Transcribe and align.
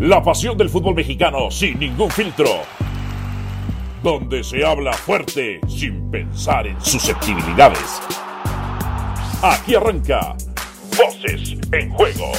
La 0.00 0.22
pasión 0.22 0.56
del 0.56 0.68
fútbol 0.68 0.94
mexicano 0.94 1.50
sin 1.50 1.76
ningún 1.76 2.08
filtro. 2.08 2.62
Donde 4.00 4.44
se 4.44 4.64
habla 4.64 4.92
fuerte 4.92 5.60
sin 5.66 6.08
pensar 6.08 6.68
en 6.68 6.80
susceptibilidades. 6.80 8.00
Aquí 9.42 9.74
arranca 9.74 10.36
Voces 10.96 11.58
en 11.72 11.90
Juego. 11.90 12.30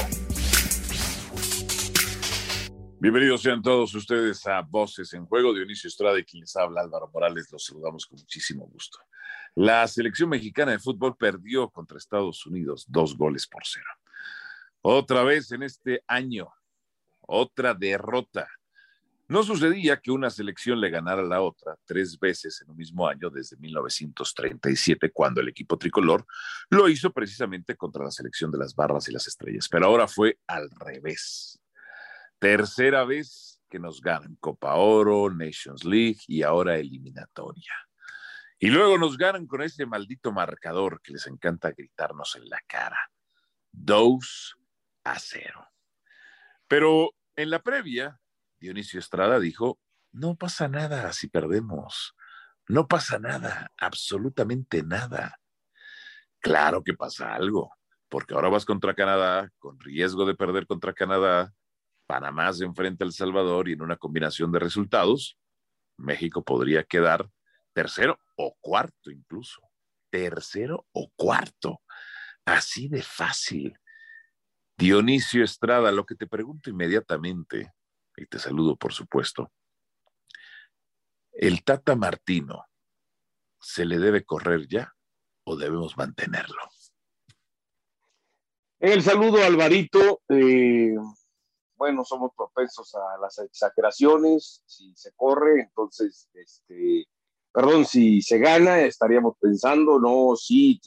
Bienvenidos 3.02 3.42
sean 3.42 3.62
todos 3.62 3.94
ustedes 3.94 4.48
a 4.48 4.62
Voces 4.62 5.14
en 5.14 5.26
Juego. 5.26 5.54
Dionisio 5.54 5.90
Estrada 5.90 6.18
y 6.18 6.24
quien 6.24 6.40
les 6.40 6.56
habla 6.56 6.80
Álvaro 6.80 7.12
Morales. 7.14 7.52
Los 7.52 7.66
saludamos 7.66 8.06
con 8.06 8.20
muchísimo 8.20 8.68
gusto. 8.68 9.00
La 9.56 9.86
selección 9.90 10.30
mexicana 10.30 10.72
de 10.72 10.80
fútbol 10.80 11.18
perdió 11.18 11.70
contra 11.70 11.98
Estados 11.98 12.46
Unidos 12.46 12.86
dos 12.88 13.18
goles 13.18 13.46
por 13.48 13.64
cero. 13.66 13.90
Otra 14.82 15.24
vez 15.24 15.52
en 15.52 15.64
este 15.64 16.06
año, 16.08 16.54
otra 17.30 17.74
derrota. 17.74 18.48
No 19.28 19.44
sucedía 19.44 19.98
que 19.98 20.10
una 20.10 20.32
selección 20.32 20.82
le 20.82 20.90
ganara 20.90 21.22
a 21.22 21.26
la 21.26 21.42
otra 21.42 21.78
tres 21.86 22.18
veces 22.20 22.62
en 22.62 22.72
un 22.72 22.78
mismo 22.78 23.08
año 23.08 23.30
desde 23.30 23.58
1937, 23.58 25.12
cuando 25.12 25.40
el 25.40 25.50
equipo 25.50 25.78
tricolor 25.78 26.26
lo 26.72 26.90
hizo 26.90 27.14
precisamente 27.14 27.76
contra 27.76 28.04
la 28.04 28.12
selección 28.12 28.50
de 28.50 28.58
las 28.58 28.74
barras 28.74 29.08
y 29.08 29.12
las 29.12 29.28
estrellas. 29.28 29.68
Pero 29.70 29.86
ahora 29.86 30.08
fue 30.08 30.40
al 30.48 30.70
revés. 30.72 31.62
Tercera 32.40 33.06
vez 33.06 33.62
que 33.70 33.78
nos 33.78 34.02
ganan 34.02 34.36
Copa 34.40 34.74
Oro, 34.74 35.30
Nations 35.30 35.86
League 35.86 36.22
y 36.28 36.42
ahora 36.42 36.78
eliminatoria. 36.78 37.74
Y 38.58 38.68
luego 38.68 38.98
nos 38.98 39.16
ganan 39.16 39.46
con 39.46 39.62
ese 39.62 39.86
maldito 39.86 40.32
marcador 40.32 41.02
que 41.04 41.14
les 41.14 41.28
encanta 41.28 41.72
gritarnos 41.72 42.36
en 42.36 42.50
la 42.50 42.60
cara. 42.68 43.12
Dos 43.72 44.56
a 45.04 45.20
cero. 45.20 45.68
Pero 46.68 47.12
en 47.42 47.50
la 47.50 47.62
previa, 47.62 48.20
Dionisio 48.60 49.00
Estrada 49.00 49.40
dijo, 49.40 49.80
no 50.12 50.36
pasa 50.36 50.68
nada 50.68 51.14
si 51.14 51.28
perdemos. 51.28 52.16
No 52.68 52.88
pasa 52.88 53.18
nada, 53.18 53.72
absolutamente 53.78 54.84
nada. 54.84 55.40
Claro 56.40 56.84
que 56.84 56.94
pasa 56.94 57.34
algo, 57.34 57.72
porque 58.10 58.34
ahora 58.34 58.50
vas 58.50 58.66
contra 58.66 58.94
Canadá, 58.94 59.50
con 59.58 59.80
riesgo 59.80 60.26
de 60.26 60.36
perder 60.36 60.68
contra 60.68 60.94
Canadá, 60.94 61.54
Panamá 62.06 62.52
se 62.54 62.66
enfrenta 62.66 63.06
a 63.06 63.08
El 63.08 63.14
Salvador 63.14 63.70
y 63.70 63.74
en 63.74 63.82
una 63.82 63.96
combinación 63.96 64.52
de 64.52 64.60
resultados, 64.60 65.38
México 65.98 66.44
podría 66.44 66.84
quedar 66.84 67.30
tercero 67.74 68.20
o 68.36 68.56
cuarto 68.60 69.12
incluso. 69.12 69.62
Tercero 70.10 70.88
o 70.92 71.12
cuarto. 71.16 71.82
Así 72.46 72.88
de 72.88 73.04
fácil. 73.04 73.80
Dionisio 74.80 75.44
Estrada, 75.44 75.92
lo 75.92 76.06
que 76.06 76.16
te 76.16 76.26
pregunto 76.26 76.70
inmediatamente, 76.70 77.74
y 78.16 78.26
te 78.28 78.40
saludo 78.40 78.78
por 78.78 78.94
supuesto, 78.94 79.52
¿el 81.34 81.66
Tata 81.66 81.98
Martino 81.98 82.66
se 83.60 83.84
le 83.84 84.00
debe 84.00 84.24
correr 84.24 84.68
ya 84.70 84.94
o 85.44 85.58
debemos 85.58 85.98
mantenerlo? 85.98 86.62
El 88.80 89.04
saludo, 89.04 89.44
Alvarito. 89.44 90.22
Eh, 90.30 90.96
bueno, 91.76 92.06
somos 92.06 92.32
propensos 92.34 92.96
a 92.96 93.18
las 93.22 93.38
exageraciones. 93.40 94.64
Si 94.66 94.96
se 94.96 95.12
corre, 95.14 95.60
entonces 95.60 96.30
este, 96.34 97.06
perdón, 97.52 97.86
si 97.86 98.22
se 98.22 98.38
gana, 98.38 98.80
estaríamos 98.80 99.36
pensando, 99.42 100.00
no, 100.00 100.38
sí, 100.38 100.80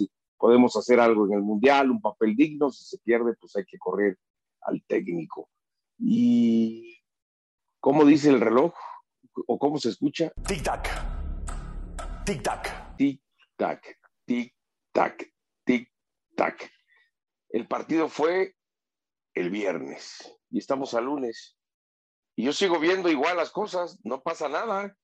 podemos 0.43 0.75
hacer 0.75 0.99
algo 0.99 1.25
en 1.27 1.35
el 1.35 1.41
Mundial, 1.41 1.89
un 1.89 2.01
papel 2.01 2.35
digno, 2.35 2.69
si 2.73 2.85
se 2.85 2.99
pierde, 2.99 3.37
pues 3.39 3.55
hay 3.55 3.65
que 3.65 3.79
correr 3.79 4.19
al 4.63 4.83
técnico. 4.89 5.49
¿Y 5.99 6.99
cómo 7.79 8.05
dice 8.05 8.29
el 8.29 8.41
reloj? 8.41 8.75
¿O 9.47 9.57
cómo 9.57 9.79
se 9.79 9.91
escucha? 9.91 10.33
Tic-tac. 10.43 10.89
Tic-tac. 12.27 12.97
Tic-tac. 12.99 13.99
Tic-tac. 14.27 15.33
Tic-tac. 15.65 16.73
El 17.51 17.69
partido 17.69 18.09
fue 18.09 18.57
el 19.35 19.49
viernes 19.49 20.37
y 20.51 20.59
estamos 20.59 20.95
a 20.95 21.01
lunes. 21.01 21.57
Y 22.35 22.47
yo 22.47 22.53
sigo 22.53 22.81
viendo 22.81 23.09
igual 23.09 23.37
las 23.37 23.53
cosas, 23.53 24.01
no 24.03 24.25
pasa 24.25 24.49
nada. 24.49 24.97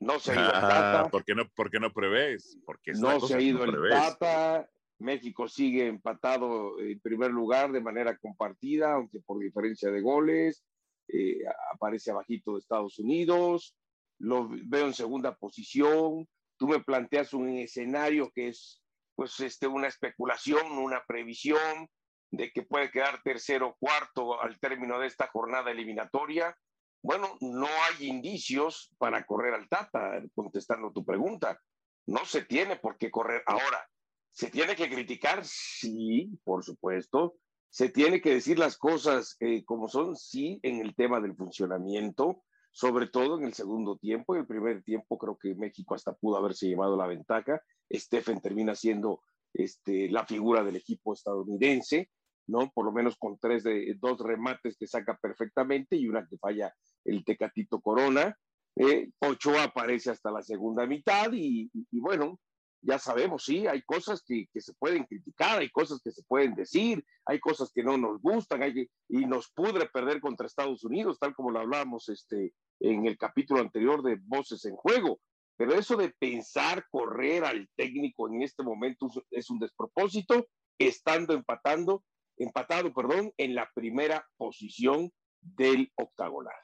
No 0.00 0.18
se 0.18 0.32
ha 0.32 0.34
ido 0.34 0.44
el 0.46 0.52
Tata. 0.52 1.00
Ah, 1.00 1.08
¿Por 1.08 1.24
qué 1.24 1.34
no, 1.34 1.48
por 1.48 1.70
qué 1.70 1.80
no 1.80 1.92
prevés? 1.92 2.58
Porque 2.64 2.92
No 2.92 3.20
se 3.20 3.34
ha 3.34 3.40
ido 3.40 3.58
no 3.58 3.64
el 3.64 3.70
prevés. 3.72 3.90
Tata. 3.92 4.68
México 4.98 5.46
sigue 5.46 5.86
empatado 5.86 6.80
en 6.80 6.98
primer 7.00 7.30
lugar 7.30 7.70
de 7.70 7.82
manera 7.82 8.16
compartida, 8.16 8.94
aunque 8.94 9.20
por 9.20 9.38
diferencia 9.38 9.90
de 9.90 10.00
goles. 10.00 10.64
Eh, 11.08 11.38
aparece 11.72 12.10
abajito 12.10 12.52
de 12.52 12.60
Estados 12.60 12.98
Unidos. 12.98 13.76
Lo 14.18 14.48
veo 14.48 14.86
en 14.86 14.94
segunda 14.94 15.36
posición. 15.36 16.26
Tú 16.56 16.68
me 16.68 16.80
planteas 16.80 17.34
un 17.34 17.48
escenario 17.50 18.30
que 18.34 18.48
es 18.48 18.82
pues 19.14 19.40
este, 19.40 19.66
una 19.66 19.88
especulación, 19.88 20.72
una 20.72 21.02
previsión 21.06 21.88
de 22.30 22.50
que 22.52 22.62
puede 22.62 22.90
quedar 22.90 23.22
tercero 23.22 23.68
o 23.68 23.76
cuarto 23.78 24.40
al 24.40 24.58
término 24.58 24.98
de 24.98 25.06
esta 25.06 25.28
jornada 25.28 25.70
eliminatoria. 25.70 26.56
Bueno, 27.02 27.36
no 27.40 27.66
hay 27.66 28.08
indicios 28.08 28.90
para 28.98 29.24
correr 29.24 29.54
al 29.54 29.68
Tata, 29.68 30.22
contestando 30.34 30.92
tu 30.92 31.04
pregunta. 31.04 31.60
No 32.06 32.24
se 32.24 32.42
tiene 32.44 32.76
por 32.76 32.96
qué 32.96 33.10
correr. 33.10 33.42
Ahora, 33.46 33.88
¿se 34.32 34.50
tiene 34.50 34.76
que 34.76 34.88
criticar? 34.88 35.44
Sí, 35.44 36.30
por 36.44 36.64
supuesto. 36.64 37.36
¿Se 37.70 37.90
tiene 37.90 38.20
que 38.20 38.34
decir 38.34 38.58
las 38.58 38.78
cosas 38.78 39.36
eh, 39.40 39.64
como 39.64 39.88
son? 39.88 40.16
Sí, 40.16 40.58
en 40.62 40.80
el 40.80 40.94
tema 40.94 41.20
del 41.20 41.36
funcionamiento, 41.36 42.42
sobre 42.70 43.08
todo 43.08 43.38
en 43.38 43.44
el 43.44 43.54
segundo 43.54 43.98
tiempo. 43.98 44.34
En 44.34 44.40
el 44.40 44.46
primer 44.46 44.82
tiempo 44.82 45.18
creo 45.18 45.36
que 45.36 45.54
México 45.54 45.94
hasta 45.94 46.14
pudo 46.14 46.38
haberse 46.38 46.66
llevado 46.66 46.96
la 46.96 47.06
ventaja. 47.06 47.60
Stephen 47.92 48.40
termina 48.40 48.74
siendo 48.74 49.22
este, 49.52 50.08
la 50.08 50.24
figura 50.24 50.64
del 50.64 50.76
equipo 50.76 51.12
estadounidense. 51.12 52.10
¿No? 52.46 52.70
Por 52.72 52.84
lo 52.84 52.92
menos 52.92 53.16
con 53.16 53.38
tres 53.38 53.64
de 53.64 53.94
dos 53.98 54.18
remates 54.20 54.76
que 54.76 54.86
saca 54.86 55.16
perfectamente 55.16 55.96
y 55.96 56.08
una 56.08 56.26
que 56.26 56.38
falla 56.38 56.74
el 57.04 57.24
Tecatito 57.24 57.80
Corona. 57.80 58.36
Eh, 58.76 59.10
Ochoa 59.20 59.64
aparece 59.64 60.10
hasta 60.10 60.30
la 60.30 60.42
segunda 60.42 60.86
mitad 60.86 61.30
y, 61.32 61.70
bueno, 61.92 62.38
ya 62.82 62.98
sabemos, 62.98 63.44
sí, 63.44 63.66
hay 63.66 63.82
cosas 63.82 64.22
que, 64.24 64.46
que, 64.52 64.60
se 64.60 64.74
pueden 64.74 65.04
criticar, 65.04 65.58
hay 65.58 65.70
cosas 65.70 66.00
que 66.04 66.12
se 66.12 66.22
pueden 66.24 66.54
decir, 66.54 67.04
hay 67.24 67.40
cosas 67.40 67.72
que 67.72 67.82
no 67.82 67.96
nos 67.96 68.20
gustan 68.20 68.62
y 69.08 69.26
nos 69.26 69.50
pudre 69.50 69.88
perder 69.88 70.20
contra 70.20 70.46
Estados 70.46 70.84
Unidos, 70.84 71.18
tal 71.18 71.34
como 71.34 71.50
lo 71.50 71.60
hablábamos 71.60 72.08
este, 72.10 72.52
en 72.80 73.06
el 73.06 73.16
capítulo 73.16 73.60
anterior 73.60 74.02
de 74.02 74.18
Voces 74.22 74.64
en 74.66 74.76
Juego. 74.76 75.18
Pero 75.56 75.74
eso 75.74 75.96
de 75.96 76.10
pensar 76.10 76.84
correr 76.90 77.44
al 77.44 77.68
técnico 77.76 78.28
en 78.28 78.42
este 78.42 78.62
momento 78.62 79.08
es 79.30 79.48
un 79.48 79.58
despropósito, 79.58 80.46
estando 80.78 81.32
empatando 81.32 82.04
empatado, 82.38 82.92
perdón, 82.92 83.32
en 83.36 83.54
la 83.54 83.70
primera 83.74 84.26
posición 84.36 85.12
del 85.40 85.92
octagonal. 85.96 86.54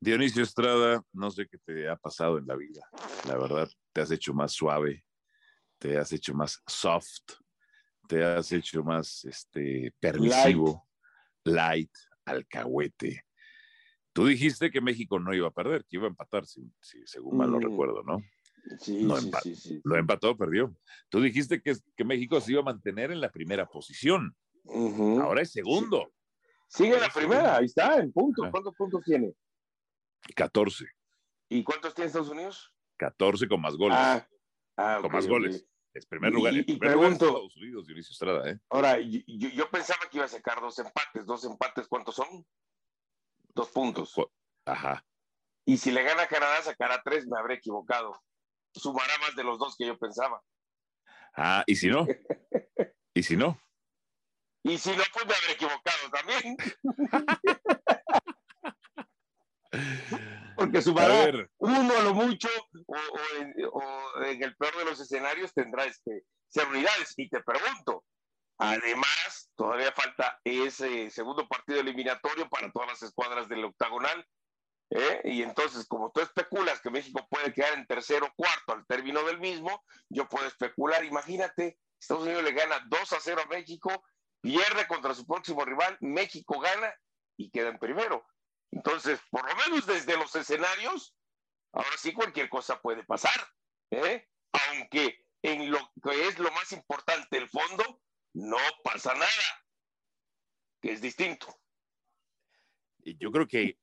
Dionisio 0.00 0.42
Estrada, 0.42 1.02
no 1.12 1.30
sé 1.30 1.46
qué 1.48 1.58
te 1.64 1.88
ha 1.88 1.96
pasado 1.96 2.36
en 2.38 2.46
la 2.46 2.56
vida. 2.56 2.86
La 3.26 3.38
verdad, 3.38 3.68
te 3.92 4.02
has 4.02 4.10
hecho 4.10 4.34
más 4.34 4.52
suave, 4.52 5.04
te 5.78 5.96
has 5.96 6.12
hecho 6.12 6.34
más 6.34 6.62
soft, 6.66 7.40
te 8.06 8.22
has 8.22 8.52
hecho 8.52 8.82
más 8.82 9.24
este, 9.24 9.94
permisivo, 9.98 10.86
light, 11.44 11.90
light 11.90 11.90
alcahuete. 12.26 13.24
Tú 14.12 14.26
dijiste 14.26 14.70
que 14.70 14.80
México 14.80 15.18
no 15.18 15.34
iba 15.34 15.48
a 15.48 15.52
perder, 15.52 15.84
que 15.86 15.96
iba 15.96 16.04
a 16.04 16.10
empatar, 16.10 16.46
si, 16.46 16.70
si 16.80 16.98
según 17.06 17.38
mal 17.38 17.50
lo 17.50 17.58
mm. 17.58 17.62
recuerdo, 17.62 18.02
¿no? 18.02 18.18
Sí, 18.78 19.04
no 19.04 19.16
sí, 19.16 19.26
empa 19.26 19.40
sí, 19.40 19.54
sí, 19.54 19.80
Lo 19.84 19.96
empató, 19.96 20.36
perdió. 20.36 20.74
Tú 21.08 21.20
dijiste 21.20 21.60
que, 21.60 21.74
que, 21.96 22.04
México 22.04 22.40
se 22.40 22.52
iba 22.52 22.60
a 22.60 22.64
mantener 22.64 23.10
en 23.10 23.20
la 23.20 23.30
primera 23.30 23.66
posición. 23.66 24.34
Uh 24.64 24.90
-huh. 24.90 25.22
Ahora 25.22 25.42
es 25.42 25.52
segundo. 25.52 26.12
Sigue 26.68 26.98
la 26.98 27.08
primera, 27.08 27.56
ahí 27.56 27.66
está, 27.66 27.98
en 27.98 28.12
puntos. 28.12 28.48
¿Cuántos 28.50 28.74
puntos 28.74 29.04
tiene? 29.04 29.34
14. 30.34 30.86
¿Y 31.50 31.62
cuántos 31.62 31.94
tiene 31.94 32.06
Estados 32.06 32.30
Unidos? 32.30 32.74
14 32.96 33.46
con 33.48 33.60
más 33.60 33.76
goles. 33.76 33.98
Ah, 34.00 34.26
ah, 34.76 34.96
con 34.96 35.06
okay, 35.06 35.16
más 35.16 35.24
okay. 35.24 35.36
goles. 35.36 35.66
Es 35.92 36.06
primer 36.06 36.32
lugar. 36.32 36.52
Y, 36.54 36.62
primer 36.62 36.80
pregunto, 36.80 37.26
lugar 37.26 37.42
Estados 37.42 37.56
Unidos, 37.56 37.86
Dionisio 37.86 38.12
Estrada, 38.12 38.50
¿eh? 38.50 38.58
Ahora, 38.70 38.98
yo, 38.98 39.20
yo, 39.26 39.70
pensaba 39.70 40.00
que 40.10 40.16
iba 40.16 40.24
a 40.24 40.28
sacar 40.28 40.60
dos 40.60 40.78
empates. 40.78 41.24
¿Dos 41.24 41.44
empates 41.44 41.86
cuántos 41.86 42.16
son? 42.16 42.44
Dos 43.54 43.68
puntos. 43.70 44.14
Ajá. 44.64 45.04
Y 45.64 45.76
si 45.76 45.92
le 45.92 46.02
gana 46.02 46.22
a 46.22 46.28
Canadá, 46.28 46.60
sacará 46.62 47.00
tres, 47.04 47.26
me 47.26 47.38
habré 47.38 47.54
equivocado. 47.54 48.20
Sumará 48.74 49.16
más 49.18 49.36
de 49.36 49.44
los 49.44 49.58
dos 49.58 49.76
que 49.76 49.86
yo 49.86 49.98
pensaba. 49.98 50.42
Ah, 51.36 51.62
¿y 51.66 51.76
si 51.76 51.88
no? 51.88 52.06
¿Y 53.14 53.22
si 53.22 53.36
no? 53.36 53.60
Y 54.62 54.78
si 54.78 54.90
no, 54.90 55.02
pues 55.12 55.26
me 55.26 55.34
habré 55.34 55.52
equivocado 55.52 56.10
también. 56.10 56.56
Porque 60.56 60.80
sumará 60.82 61.48
uno 61.58 61.98
a 61.98 62.02
lo 62.02 62.14
mucho, 62.14 62.48
o, 62.86 62.94
o, 62.94 63.20
en, 63.40 63.52
o, 63.72 64.22
en, 64.24 64.40
el 64.42 64.56
peor 64.56 64.76
de 64.76 64.84
los 64.84 65.00
escenarios 65.00 65.52
tendrá 65.52 65.84
este, 65.84 66.24
ser 66.48 66.68
unidades. 66.68 67.12
Y 67.16 67.28
te 67.28 67.42
pregunto, 67.42 68.04
además 68.58 69.44
Todavía 69.56 69.92
falta 69.92 70.40
ese 70.42 71.10
segundo 71.10 71.46
partido 71.46 71.80
eliminatorio 71.80 72.48
para 72.48 72.72
todas 72.72 72.88
las 72.88 73.02
escuadras 73.02 73.48
del 73.48 73.64
octagonal. 73.64 74.26
¿Eh? 74.94 75.20
Y 75.24 75.42
entonces, 75.42 75.86
como 75.86 76.10
tú 76.12 76.20
especulas 76.20 76.80
que 76.80 76.90
México 76.90 77.26
puede 77.28 77.52
quedar 77.52 77.74
en 77.74 77.86
tercero 77.86 78.26
o 78.26 78.34
cuarto 78.34 78.72
al 78.72 78.86
término 78.86 79.22
del 79.24 79.40
mismo, 79.40 79.84
yo 80.08 80.28
puedo 80.28 80.46
especular, 80.46 81.04
imagínate, 81.04 81.78
Estados 82.00 82.22
Unidos 82.22 82.44
le 82.44 82.52
gana 82.52 82.80
2 82.86 83.12
a 83.12 83.20
0 83.20 83.42
a 83.44 83.48
México, 83.48 84.04
pierde 84.40 84.86
contra 84.86 85.14
su 85.14 85.26
próximo 85.26 85.64
rival, 85.64 85.98
México 86.00 86.60
gana 86.60 86.94
y 87.36 87.50
queda 87.50 87.68
en 87.70 87.78
primero. 87.78 88.24
Entonces, 88.70 89.20
por 89.30 89.46
lo 89.48 89.56
menos 89.56 89.86
desde 89.86 90.16
los 90.16 90.34
escenarios, 90.36 91.16
ahora 91.72 91.96
sí 91.98 92.12
cualquier 92.12 92.48
cosa 92.48 92.80
puede 92.80 93.04
pasar, 93.04 93.48
¿eh? 93.90 94.28
aunque 94.52 95.26
en 95.42 95.70
lo 95.70 95.78
que 96.02 96.28
es 96.28 96.38
lo 96.38 96.50
más 96.52 96.70
importante, 96.72 97.36
el 97.36 97.48
fondo, 97.48 98.00
no 98.34 98.58
pasa 98.84 99.12
nada, 99.14 99.64
que 100.80 100.92
es 100.92 101.00
distinto. 101.00 101.46
Yo 102.98 103.30
creo 103.30 103.46
que 103.46 103.78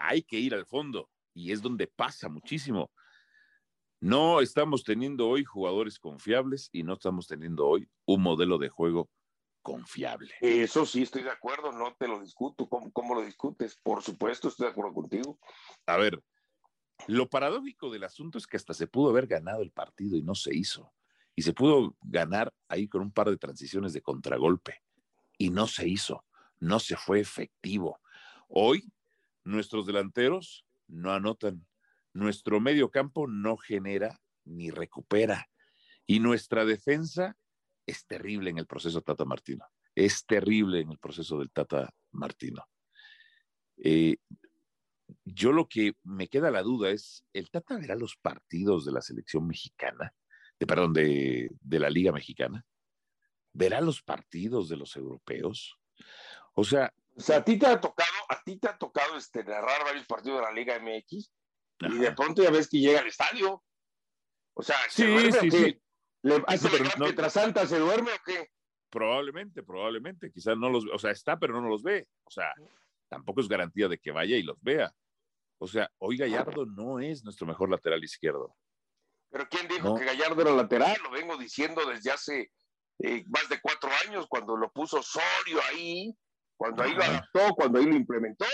hay 0.00 0.22
que 0.22 0.38
ir 0.38 0.54
al 0.54 0.66
fondo 0.66 1.08
y 1.34 1.52
es 1.52 1.62
donde 1.62 1.86
pasa 1.86 2.28
muchísimo. 2.28 2.90
No 4.00 4.40
estamos 4.40 4.82
teniendo 4.82 5.28
hoy 5.28 5.44
jugadores 5.44 5.98
confiables 5.98 6.70
y 6.72 6.82
no 6.82 6.94
estamos 6.94 7.26
teniendo 7.26 7.66
hoy 7.66 7.88
un 8.06 8.22
modelo 8.22 8.58
de 8.58 8.70
juego 8.70 9.10
confiable. 9.62 10.32
Eso 10.40 10.86
sí, 10.86 11.02
estoy 11.02 11.22
de 11.22 11.30
acuerdo, 11.30 11.70
no 11.70 11.94
te 11.98 12.08
lo 12.08 12.20
discuto. 12.20 12.66
¿Cómo, 12.68 13.14
lo 13.14 13.22
discutes? 13.22 13.78
Por 13.82 14.02
supuesto, 14.02 14.48
estoy 14.48 14.66
de 14.66 14.72
acuerdo 14.72 14.94
contigo. 14.94 15.38
A 15.86 15.98
ver, 15.98 16.22
lo 17.06 17.28
paradójico 17.28 17.90
del 17.90 18.04
asunto 18.04 18.38
es 18.38 18.46
que 18.46 18.56
hasta 18.56 18.72
se 18.72 18.86
pudo 18.86 19.10
haber 19.10 19.26
ganado 19.26 19.62
el 19.62 19.70
partido 19.70 20.16
y 20.16 20.22
no 20.22 20.34
se 20.34 20.56
hizo. 20.56 20.92
Y 21.36 21.42
se 21.42 21.52
pudo 21.52 21.94
ganar 22.00 22.52
ahí 22.68 22.88
con 22.88 23.02
un 23.02 23.12
par 23.12 23.28
de 23.28 23.36
transiciones 23.36 23.92
de 23.92 24.02
contragolpe 24.02 24.82
y 25.36 25.50
no 25.50 25.66
se 25.66 25.88
hizo, 25.88 26.24
no 26.58 26.80
se 26.80 26.96
fue 26.96 27.20
efectivo. 27.20 28.00
Hoy 28.48 28.90
nuestros 29.44 29.86
delanteros 29.86 30.66
no 30.86 31.12
anotan, 31.12 31.66
nuestro 32.12 32.60
medio 32.60 32.90
campo 32.90 33.26
no 33.26 33.56
genera 33.56 34.20
ni 34.44 34.70
recupera 34.70 35.48
y 36.06 36.20
nuestra 36.20 36.64
defensa 36.64 37.36
es 37.86 38.06
terrible 38.06 38.50
en 38.50 38.58
el 38.58 38.66
proceso 38.66 39.00
Tata 39.02 39.24
Martino. 39.24 39.64
Es 39.94 40.24
terrible 40.26 40.80
en 40.80 40.90
el 40.90 40.98
proceso 40.98 41.38
del 41.38 41.50
Tata 41.50 41.92
Martino. 42.12 42.64
Eh, 43.76 44.16
yo 45.24 45.52
lo 45.52 45.68
que 45.68 45.94
me 46.04 46.28
queda 46.28 46.50
la 46.50 46.62
duda 46.62 46.90
es, 46.90 47.24
¿el 47.32 47.50
Tata 47.50 47.76
verá 47.76 47.94
los 47.96 48.16
partidos 48.16 48.84
de 48.84 48.92
la 48.92 49.00
selección 49.00 49.46
mexicana? 49.46 50.14
De, 50.58 50.66
perdón, 50.66 50.92
de, 50.92 51.50
de 51.60 51.78
la 51.78 51.90
Liga 51.90 52.12
Mexicana. 52.12 52.64
¿Verá 53.52 53.80
los 53.80 54.02
partidos 54.02 54.68
de 54.68 54.76
los 54.76 54.96
europeos? 54.96 55.76
O 56.54 56.64
sea... 56.64 56.92
O 57.16 57.20
sea, 57.20 57.38
a 57.38 57.44
ti 57.44 57.58
te 57.58 57.66
ha 57.66 57.80
tocado, 57.80 58.09
a 58.30 58.40
ti 58.42 58.58
te 58.58 58.68
ha 58.68 58.78
tocado 58.78 59.16
este, 59.16 59.42
narrar 59.42 59.84
varios 59.84 60.06
partidos 60.06 60.38
de 60.38 60.44
la 60.46 60.52
Liga 60.52 60.78
MX 60.78 61.32
y 61.80 61.98
de 61.98 62.12
pronto 62.12 62.42
ya 62.42 62.50
ves 62.50 62.68
que 62.68 62.78
llega 62.78 63.00
al 63.00 63.08
estadio. 63.08 63.62
O 64.54 64.62
sea, 64.62 64.76
sí, 64.88 65.32
sí, 65.32 65.50
sí. 65.50 65.82
¿Le 66.22 66.42
hace 66.46 66.68
no, 66.98 67.30
Santa 67.30 67.66
se 67.66 67.78
duerme 67.78 68.12
o 68.12 68.18
qué? 68.24 68.50
Probablemente, 68.88 69.62
probablemente. 69.62 70.30
Quizás 70.30 70.56
no 70.56 70.68
los, 70.68 70.84
o 70.92 70.98
sea, 70.98 71.10
está, 71.10 71.38
pero 71.38 71.60
no 71.60 71.68
los 71.68 71.82
ve. 71.82 72.06
O 72.24 72.30
sea, 72.30 72.52
tampoco 73.08 73.40
es 73.40 73.48
garantía 73.48 73.88
de 73.88 73.98
que 73.98 74.12
vaya 74.12 74.36
y 74.36 74.42
los 74.42 74.60
vea. 74.62 74.92
O 75.58 75.66
sea, 75.66 75.90
hoy 75.98 76.16
Gallardo 76.16 76.66
no 76.66 77.00
es 77.00 77.24
nuestro 77.24 77.46
mejor 77.46 77.70
lateral 77.70 78.02
izquierdo. 78.04 78.54
Pero 79.30 79.48
¿quién 79.48 79.66
dijo 79.66 79.96
que 79.96 80.04
Gallardo 80.04 80.40
era 80.42 80.52
lateral? 80.52 80.96
Lo 81.02 81.10
vengo 81.10 81.36
diciendo 81.36 81.84
desde 81.86 82.10
hace 82.12 82.52
eh, 83.00 83.24
más 83.28 83.48
de 83.48 83.60
cuatro 83.60 83.90
años, 84.06 84.26
cuando 84.28 84.56
lo 84.56 84.70
puso 84.70 85.02
Sorio 85.02 85.60
ahí, 85.70 86.14
cuando 86.60 86.82
ahí 86.82 86.92
lo 86.92 87.02
adaptó, 87.02 87.54
cuando 87.54 87.78
ahí 87.78 87.86
lo 87.86 87.96
implementó. 87.96 88.44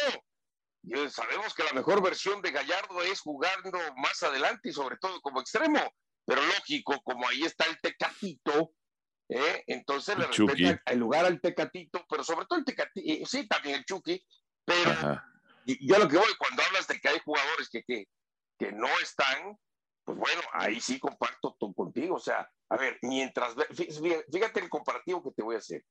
Y 0.85 0.95
sabemos 1.11 1.53
que 1.55 1.65
la 1.65 1.73
mejor 1.73 2.01
versión 2.01 2.41
de 2.41 2.53
Gallardo 2.53 3.03
es 3.03 3.19
jugando 3.19 3.77
más 3.97 4.23
adelante 4.23 4.69
y 4.69 4.73
sobre 4.73 4.97
todo 4.99 5.21
como 5.21 5.41
extremo. 5.41 5.81
Pero 6.25 6.41
lógico, 6.41 7.01
como 7.03 7.27
ahí 7.29 7.43
está 7.43 7.65
el 7.65 7.81
Tecatito, 7.81 8.71
¿eh? 9.29 9.65
entonces 9.67 10.17
le 10.17 10.29
respeta 10.29 10.81
el 10.87 11.01
lugar 11.01 11.25
al 11.25 11.41
Tecatito, 11.41 12.07
pero 12.09 12.23
sobre 12.23 12.47
todo 12.47 12.61
el 12.61 12.65
Tecatito, 12.65 13.05
eh, 13.05 13.25
sí, 13.27 13.49
también 13.49 13.79
el 13.79 13.85
Chucky, 13.85 14.25
pero 14.65 15.21
yo 15.65 15.99
lo 15.99 16.07
que 16.07 16.17
voy, 16.17 16.33
cuando 16.39 16.63
hablas 16.63 16.87
de 16.87 17.01
que 17.01 17.09
hay 17.09 17.19
jugadores 17.25 17.69
que, 17.69 17.83
que, 17.83 18.07
que 18.57 18.71
no 18.71 18.87
están, 19.03 19.59
pues 20.05 20.17
bueno, 20.17 20.43
ahí 20.53 20.81
sí 20.81 21.01
comparto 21.01 21.57
contigo. 21.75 22.15
O 22.15 22.21
sea, 22.21 22.49
a 22.69 22.77
ver, 22.77 23.01
mientras, 23.03 23.57
fíjate 24.33 24.61
el 24.61 24.69
comparativo 24.69 25.25
que 25.25 25.33
te 25.33 25.43
voy 25.43 25.57
a 25.57 25.59
hacer. 25.59 25.83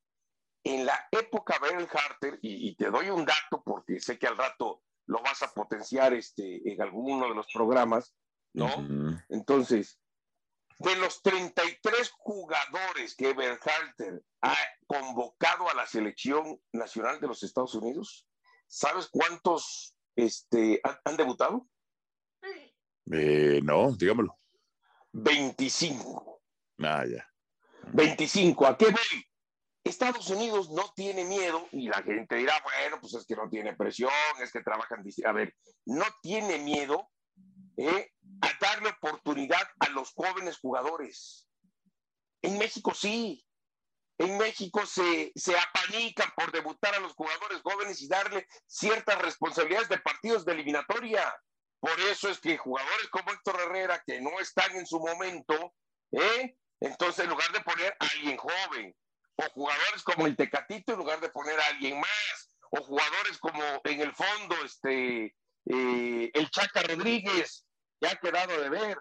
En 0.68 0.86
la 0.86 1.08
época 1.12 1.60
Bernal 1.60 1.88
Harter, 1.94 2.40
y, 2.42 2.70
y, 2.70 2.76
te 2.76 2.90
doy 2.90 3.10
un 3.10 3.24
dato 3.24 3.62
porque 3.64 4.00
sé 4.00 4.18
que 4.18 4.26
al 4.26 4.36
rato 4.36 4.82
lo 5.06 5.22
vas 5.22 5.44
a 5.44 5.54
potenciar 5.54 6.14
este, 6.14 6.72
en 6.72 6.82
alguno 6.82 7.28
de 7.30 7.36
los 7.36 7.48
programas, 7.54 8.16
¿no? 8.54 8.68
Entonces, 9.30 10.00
de 10.80 10.96
los 10.98 11.22
33 11.22 12.12
jugadores 12.18 13.16
que 13.16 13.34
Berhalter 13.34 14.24
ha 14.42 14.58
convocado 14.88 15.70
a 15.70 15.74
la 15.74 15.86
selección 15.86 16.60
nacional 16.74 17.20
de 17.20 17.28
los 17.28 17.44
Estados 17.44 17.76
Unidos, 17.76 18.28
¿sabes 18.68 19.08
cuántos 19.10 19.96
este, 20.16 20.82
han, 21.04 21.18
debutado? 21.18 21.68
Eh, 23.12 23.62
no, 23.64 23.92
dígamelo. 23.92 24.38
25. 25.12 26.42
Ah, 26.80 27.06
ya. 27.06 27.26
25. 27.94 28.66
¿A 28.66 28.78
qué 28.78 28.86
voy? 28.86 29.28
Estados 29.86 30.32
Unidos 30.32 30.72
no 30.72 30.92
tiene 30.96 31.24
miedo 31.24 31.68
y 31.72 31.88
la 31.88 32.02
gente 32.02 32.36
dirá, 32.36 32.60
bueno, 32.64 33.00
pues 33.00 33.14
es 33.14 33.26
que 33.28 33.36
no 33.36 33.48
tiene 33.48 33.76
presión, 33.76 34.12
es 34.42 34.52
que 34.52 34.64
trabajan. 34.64 35.04
A 35.26 35.32
ver, 35.32 35.56
no 35.86 36.06
tiene 36.24 36.58
miedo 36.58 37.08
¿eh? 37.78 38.12
a 38.42 38.50
darle 38.60 38.90
oportunidad 38.90 39.62
a 39.80 39.90
los 39.90 40.12
jóvenes 40.14 40.58
jugadores. 40.58 41.48
En 42.42 42.58
México 42.58 42.94
sí. 42.96 43.46
En 44.18 44.38
México 44.38 44.86
se, 44.88 45.32
se 45.36 45.56
apanican 45.56 46.32
por 46.36 46.52
debutar 46.52 46.96
a 46.96 47.00
los 47.00 47.14
jugadores 47.14 47.62
jóvenes 47.62 48.02
y 48.02 48.08
darle 48.08 48.48
ciertas 48.66 49.22
responsabilidades 49.22 49.90
de 49.90 50.00
partidos 50.00 50.46
de 50.46 50.54
eliminatoria. 50.54 51.32
Por 51.80 52.00
eso 52.00 52.30
es 52.30 52.40
que 52.40 52.58
jugadores 52.58 53.10
como 53.10 53.32
Héctor 53.32 53.60
Herrera, 53.62 54.02
que 54.08 54.20
no 54.20 54.40
están 54.40 54.76
en 54.78 54.88
su 54.88 55.00
momento, 55.00 55.76
¿eh? 56.12 56.58
entonces 56.80 57.26
en 57.26 57.30
lugar 57.30 57.52
de 57.52 57.60
poner 57.60 57.96
a 58.00 58.06
alguien 58.08 58.38
joven, 58.38 58.96
o 59.36 59.44
jugadores 59.54 60.04
como 60.04 60.28
el 60.28 60.36
Tecatito, 60.36 60.94
en 60.94 61.00
lugar 61.00 61.20
de 61.20 61.30
poner 61.30 61.60
a 61.60 61.68
alguien 61.68 62.00
más, 62.00 62.58
o 62.72 62.84
jugadores 62.84 63.38
como 63.40 63.62
en 63.84 64.02
el 64.02 64.14
fondo, 64.14 64.56
este, 64.64 65.36
eh, 65.66 66.32
el 66.34 66.50
Chaca 66.50 66.84
Rodríguez, 66.84 67.66
que 68.00 68.08
ha 68.08 68.16
quedado 68.16 68.60
de 68.60 68.70
ver. 68.70 68.98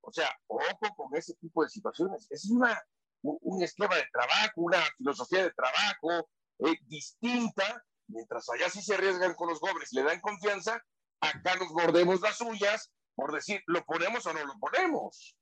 O 0.00 0.12
sea, 0.12 0.30
ojo 0.46 0.94
con 0.96 1.16
ese 1.16 1.34
tipo 1.34 1.62
de 1.62 1.68
situaciones. 1.68 2.26
Es 2.30 2.48
una, 2.50 2.80
un 3.22 3.62
esquema 3.62 3.96
de 3.96 4.06
trabajo, 4.12 4.52
una 4.62 4.82
filosofía 4.96 5.44
de 5.44 5.52
trabajo 5.52 6.28
eh, 6.60 6.76
distinta. 6.82 7.84
Mientras 8.08 8.48
allá 8.50 8.70
sí 8.70 8.82
se 8.82 8.94
arriesgan 8.94 9.34
con 9.34 9.48
los 9.48 9.58
jóvenes, 9.58 9.92
le 9.92 10.04
dan 10.04 10.20
confianza, 10.20 10.80
acá 11.20 11.56
nos 11.56 11.72
mordemos 11.72 12.20
las 12.20 12.36
suyas 12.38 12.92
por 13.16 13.32
decir, 13.32 13.62
¿lo 13.66 13.84
ponemos 13.84 14.24
o 14.26 14.32
no 14.32 14.44
lo 14.44 14.54
ponemos? 14.60 15.36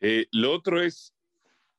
Eh, 0.00 0.26
lo 0.30 0.52
otro 0.52 0.80
es, 0.80 1.12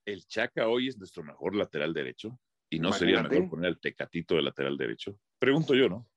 el 0.06 0.26
Chaca 0.28 0.68
hoy 0.68 0.88
es 0.88 0.98
nuestro 0.98 1.24
mejor 1.24 1.56
lateral 1.56 1.94
derecho 1.94 2.40
y 2.70 2.80
no 2.80 2.94
sería 2.94 3.22
mejor 3.22 3.50
poner 3.50 3.70
el 3.72 3.80
Tecatito 3.80 4.36
de 4.36 4.44
lateral 4.44 4.78
derecho. 4.78 5.18
Pregunto 5.38 5.76
yo, 5.76 5.90
¿no? 5.90 6.08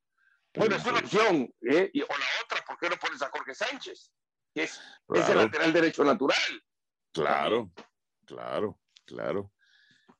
Bueno, 0.54 0.76
es 0.76 0.86
una 0.86 0.98
opción. 0.98 1.52
¿eh? 1.62 1.90
o 1.94 2.18
la 2.18 2.26
otra, 2.44 2.64
¿por 2.64 2.78
qué 2.78 2.88
no 2.88 2.96
pones 2.96 3.20
a 3.22 3.30
Jorge 3.30 3.54
Sánchez? 3.54 4.12
Que 4.54 4.62
es, 4.64 4.80
el 5.08 5.36
lateral 5.36 5.72
derecho 5.72 6.04
natural. 6.04 6.38
Claro, 7.12 7.72
claro, 8.24 8.80
claro. 9.04 9.52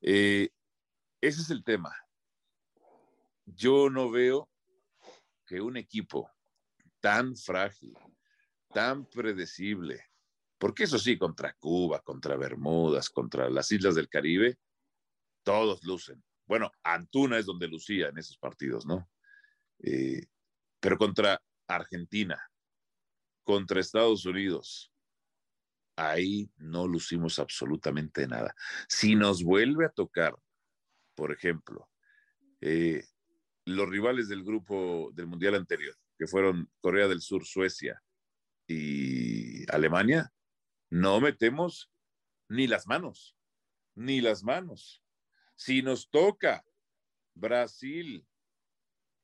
Eh, 0.01 0.49
ese 1.21 1.41
es 1.41 1.49
el 1.49 1.63
tema. 1.63 1.95
Yo 3.45 3.89
no 3.89 4.11
veo 4.11 4.49
que 5.45 5.61
un 5.61 5.77
equipo 5.77 6.29
tan 6.99 7.35
frágil, 7.35 7.97
tan 8.73 9.05
predecible, 9.05 10.03
porque 10.57 10.83
eso 10.83 10.97
sí, 10.97 11.17
contra 11.17 11.53
Cuba, 11.53 12.01
contra 12.01 12.37
Bermudas, 12.37 13.09
contra 13.09 13.49
las 13.49 13.71
Islas 13.71 13.95
del 13.95 14.09
Caribe, 14.09 14.57
todos 15.43 15.83
lucen. 15.83 16.23
Bueno, 16.47 16.71
Antuna 16.83 17.37
es 17.37 17.45
donde 17.45 17.67
lucía 17.67 18.09
en 18.09 18.17
esos 18.17 18.37
partidos, 18.37 18.85
¿no? 18.85 19.09
Eh, 19.79 20.25
pero 20.79 20.97
contra 20.97 21.41
Argentina, 21.67 22.39
contra 23.43 23.79
Estados 23.79 24.25
Unidos, 24.25 24.91
ahí 25.95 26.49
no 26.57 26.87
lucimos 26.87 27.39
absolutamente 27.39 28.27
nada. 28.27 28.55
Si 28.87 29.15
nos 29.15 29.43
vuelve 29.43 29.85
a 29.85 29.89
tocar, 29.89 30.35
por 31.15 31.31
ejemplo, 31.31 31.89
eh, 32.61 33.03
los 33.65 33.89
rivales 33.89 34.27
del 34.27 34.43
grupo 34.43 35.11
del 35.13 35.27
Mundial 35.27 35.55
anterior, 35.55 35.95
que 36.17 36.27
fueron 36.27 36.69
Corea 36.79 37.07
del 37.07 37.21
Sur, 37.21 37.45
Suecia 37.45 38.01
y 38.67 39.69
Alemania, 39.71 40.31
no 40.89 41.19
metemos 41.19 41.91
ni 42.49 42.67
las 42.67 42.87
manos, 42.87 43.35
ni 43.95 44.21
las 44.21 44.43
manos. 44.43 45.03
Si 45.55 45.81
nos 45.81 46.09
toca 46.09 46.63
Brasil, 47.33 48.25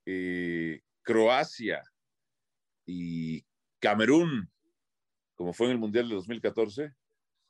eh, 0.06 0.82
Croacia 1.04 1.84
y 2.86 3.46
Camerún, 3.80 4.52
como 5.36 5.54
fue 5.54 5.68
en 5.68 5.74
el 5.74 5.78
Mundial 5.80 6.10
de 6.10 6.16
2014, 6.16 6.94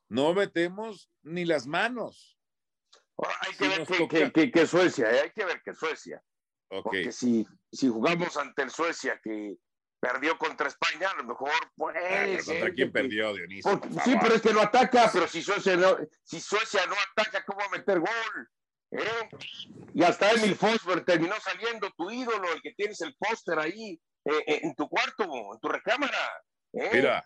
no 0.08 0.34
metemos 0.34 1.10
ni 1.22 1.44
las 1.44 1.66
manos. 1.66 2.38
hay 3.16 3.56
que 3.56 3.68
ver 3.68 4.52
que, 4.52 4.66
Suecia, 4.66 5.10
¿eh? 5.10 5.20
hay 5.20 5.30
que 5.30 5.44
ver 5.44 5.62
que 5.62 5.74
Suecia. 5.74 6.22
Porque 6.68 7.12
si, 7.12 7.46
si 7.70 7.88
jugamos 7.88 8.36
ante 8.36 8.62
el 8.62 8.70
Suecia 8.70 9.20
que 9.22 9.58
perdió 10.02 10.36
contra 10.36 10.66
España, 10.66 11.10
a 11.10 11.16
lo 11.18 11.22
mejor 11.22 11.52
puede 11.76 12.42
¿Contra 12.44 12.72
quién 12.72 12.90
perdió, 12.90 13.32
Dionisio? 13.34 13.80
sí, 14.04 14.16
pero 14.20 14.34
es 14.34 14.42
que 14.42 14.52
no 14.52 14.60
ataca, 14.60 15.08
pero 15.12 15.28
si 15.28 15.42
Suecia 15.42 15.76
no, 15.76 15.96
si 16.24 16.40
Suecia 16.40 16.84
no 16.86 16.96
ataca, 17.12 17.44
¿cómo 17.44 17.60
va 17.60 17.66
a 17.66 17.78
meter 17.78 18.00
gol? 18.00 18.48
¿Eh? 18.90 19.28
Y 19.94 20.02
hasta 20.02 20.32
Emil 20.32 20.56
Fosberg 20.56 21.04
terminó 21.04 21.36
saliendo, 21.40 21.88
tu 21.96 22.10
ídolo, 22.10 22.52
el 22.52 22.60
que 22.60 22.74
tienes 22.74 23.00
el 23.00 23.14
póster 23.14 23.60
ahí 23.60 23.92
eh, 24.24 24.44
eh, 24.48 24.60
en 24.64 24.74
tu 24.74 24.88
cuarto, 24.88 25.22
en 25.22 25.60
tu 25.60 25.68
recámara. 25.68 26.18
Mira, 26.72 27.22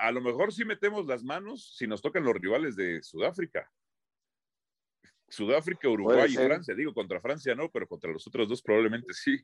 a 0.00 0.12
lo 0.12 0.20
mejor 0.20 0.52
sí 0.52 0.64
metemos 0.64 1.04
las 1.06 1.24
manos 1.24 1.74
si 1.76 1.88
nos 1.88 2.00
tocan 2.00 2.22
los 2.22 2.34
rivales 2.34 2.76
de 2.76 3.02
Sudáfrica. 3.02 3.68
Sudáfrica, 5.28 5.88
Uruguay 5.88 6.30
y 6.30 6.36
Francia. 6.36 6.74
Digo, 6.74 6.94
contra 6.94 7.20
Francia 7.20 7.54
no, 7.54 7.70
pero 7.70 7.86
contra 7.86 8.10
los 8.10 8.26
otros 8.26 8.48
dos 8.48 8.62
probablemente 8.62 9.12
sí. 9.12 9.36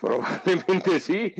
Probablemente 0.00 1.00
sí. 1.00 1.34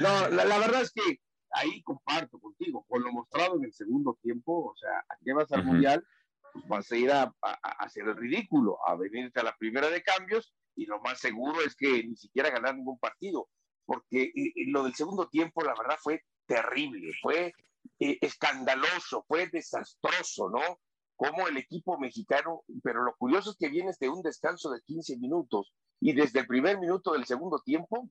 no, 0.00 0.28
la, 0.28 0.58
verdad 0.58 0.82
es 0.82 0.90
que 0.90 1.20
ahí 1.50 1.82
comparto 1.82 2.38
contigo, 2.38 2.84
con 2.88 3.02
lo 3.02 3.12
mostrado 3.12 3.56
en 3.56 3.64
el 3.64 3.72
segundo 3.72 4.18
tiempo, 4.22 4.72
o 4.72 4.76
sea, 4.76 4.98
¿a 4.98 5.16
qué 5.24 5.32
vas 5.32 5.52
al 5.52 5.64
Mundial? 5.64 6.04
Pues 6.52 6.66
vas 6.66 6.92
a 6.92 6.96
ir 6.96 7.10
a, 7.10 7.34
hacer 7.78 8.08
el 8.08 8.16
ridículo, 8.16 8.78
a 8.86 8.96
venirte 8.96 9.40
a 9.40 9.44
la 9.44 9.56
primera 9.56 9.88
de 9.90 10.02
cambios 10.02 10.54
y 10.76 10.86
lo 10.86 11.00
más 11.00 11.20
seguro 11.20 11.60
es 11.60 11.76
que 11.76 12.04
ni 12.04 12.16
siquiera 12.16 12.50
ganar 12.50 12.74
ningún 12.74 12.98
partido, 12.98 13.48
porque 13.84 14.32
eh, 14.34 14.52
lo 14.68 14.84
del 14.84 14.94
segundo 14.94 15.28
tiempo, 15.28 15.62
la 15.62 15.74
verdad, 15.78 15.96
fue 16.00 16.22
terrible, 16.46 17.12
fue 17.22 17.52
eh, 18.00 18.18
escandaloso, 18.20 19.24
fue 19.28 19.46
desastroso, 19.48 20.50
¿no? 20.50 20.80
Como 21.16 21.46
el 21.48 21.56
equipo 21.56 21.98
mexicano, 21.98 22.64
pero 22.82 23.02
lo 23.04 23.14
curioso 23.16 23.50
es 23.50 23.56
que 23.56 23.68
vienes 23.68 23.98
de 23.98 24.08
un 24.08 24.22
descanso 24.22 24.70
de 24.70 24.80
15 24.82 25.16
minutos 25.18 25.72
y 26.00 26.12
desde 26.12 26.40
el 26.40 26.46
primer 26.46 26.78
minuto 26.78 27.12
del 27.12 27.24
segundo 27.24 27.60
tiempo, 27.60 28.10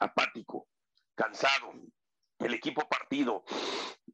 apático, 0.00 0.66
cansado, 1.14 1.72
el 2.38 2.54
equipo 2.54 2.82
partido, 2.88 3.44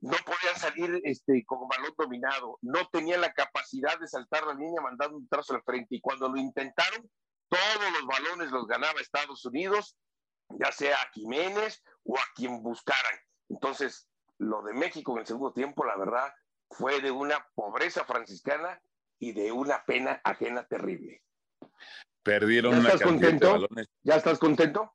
no 0.00 0.17
podía 0.25 0.55
salir 0.57 1.00
este, 1.05 1.45
con 1.45 1.69
balón 1.69 1.95
dominado, 1.97 2.59
no 2.62 2.89
tenía 2.91 3.19
la 3.19 3.33
capacidad 3.33 3.99
de 3.99 4.09
saltar 4.09 4.47
la 4.47 4.55
línea 4.55 4.81
mandando 4.81 5.17
un 5.17 5.29
trazo 5.29 5.55
al 5.55 5.62
frente 5.62 5.97
y 5.97 6.00
cuando 6.00 6.29
lo 6.29 6.39
intentaron, 6.39 7.11
todos 7.49 7.93
los 7.93 8.07
balones 8.07 8.50
los 8.50 8.67
ganaba 8.67 9.00
Estados 9.00 9.45
Unidos, 9.45 9.97
ya 10.50 10.71
sea 10.73 10.97
a 10.97 11.11
Jiménez 11.12 11.83
o 12.05 12.17
a 12.17 12.23
quien 12.35 12.62
buscaran. 12.62 13.19
Entonces, 13.49 14.09
lo 14.39 14.62
de 14.62 14.73
México 14.73 15.12
en 15.12 15.19
el 15.19 15.27
segundo 15.27 15.53
tiempo, 15.53 15.85
la 15.85 15.97
verdad, 15.97 16.33
fue 16.71 17.00
de 17.00 17.11
una 17.11 17.47
pobreza 17.55 18.05
franciscana 18.05 18.81
y 19.19 19.33
de 19.33 19.53
una 19.53 19.85
pena 19.85 20.21
ajena 20.25 20.67
terrible. 20.67 21.23
Perdieron 22.23 22.73
¿Ya 22.73 22.89
estás 22.89 23.03
contento? 23.03 23.69
¿Ya 24.03 24.17
estás 24.17 24.39
contento? 24.39 24.95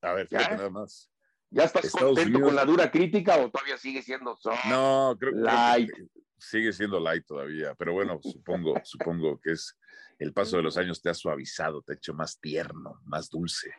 A 0.00 0.12
ver, 0.12 0.28
¿Ya? 0.30 0.48
nada 0.56 0.70
más. 0.70 1.10
¿Ya 1.50 1.64
estás 1.64 1.90
contento 1.90 2.40
con 2.40 2.56
la 2.56 2.64
dura 2.64 2.90
crítica 2.90 3.36
o 3.36 3.50
todavía 3.50 3.76
sigue 3.76 4.02
siendo 4.02 4.38
No, 4.70 5.14
creo, 5.18 5.32
light. 5.32 5.90
que 5.94 6.06
sigue 6.38 6.72
siendo 6.72 6.98
light 6.98 7.26
todavía, 7.26 7.74
pero 7.74 7.92
bueno, 7.92 8.18
supongo, 8.22 8.74
supongo 8.84 9.38
que 9.38 9.52
es 9.52 9.78
el 10.18 10.32
paso 10.32 10.56
de 10.56 10.62
los 10.62 10.78
años 10.78 11.02
te 11.02 11.10
ha 11.10 11.14
suavizado, 11.14 11.82
te 11.82 11.92
ha 11.92 11.96
hecho 11.96 12.14
más 12.14 12.40
tierno, 12.40 13.00
más 13.04 13.28
dulce. 13.28 13.72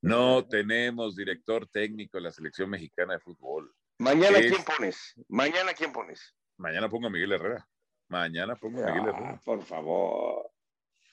No 0.00 0.46
tenemos 0.46 1.16
director 1.16 1.68
técnico 1.68 2.18
en 2.18 2.24
la 2.24 2.32
selección 2.32 2.70
mexicana 2.70 3.14
de 3.14 3.20
fútbol. 3.20 3.72
Mañana 3.98 4.38
quién 4.38 4.62
pones? 4.64 5.14
Mañana 5.28 5.74
quién 5.74 5.92
pones? 5.92 6.34
Mañana 6.58 6.88
pongo 6.88 7.06
a 7.06 7.10
Miguel 7.10 7.32
Herrera. 7.32 7.68
Mañana 8.08 8.56
pongo 8.56 8.82
a 8.82 8.92
Miguel 8.92 9.08
Herrera. 9.08 9.30
Ah, 9.34 9.40
por 9.44 9.62
favor. 9.62 10.50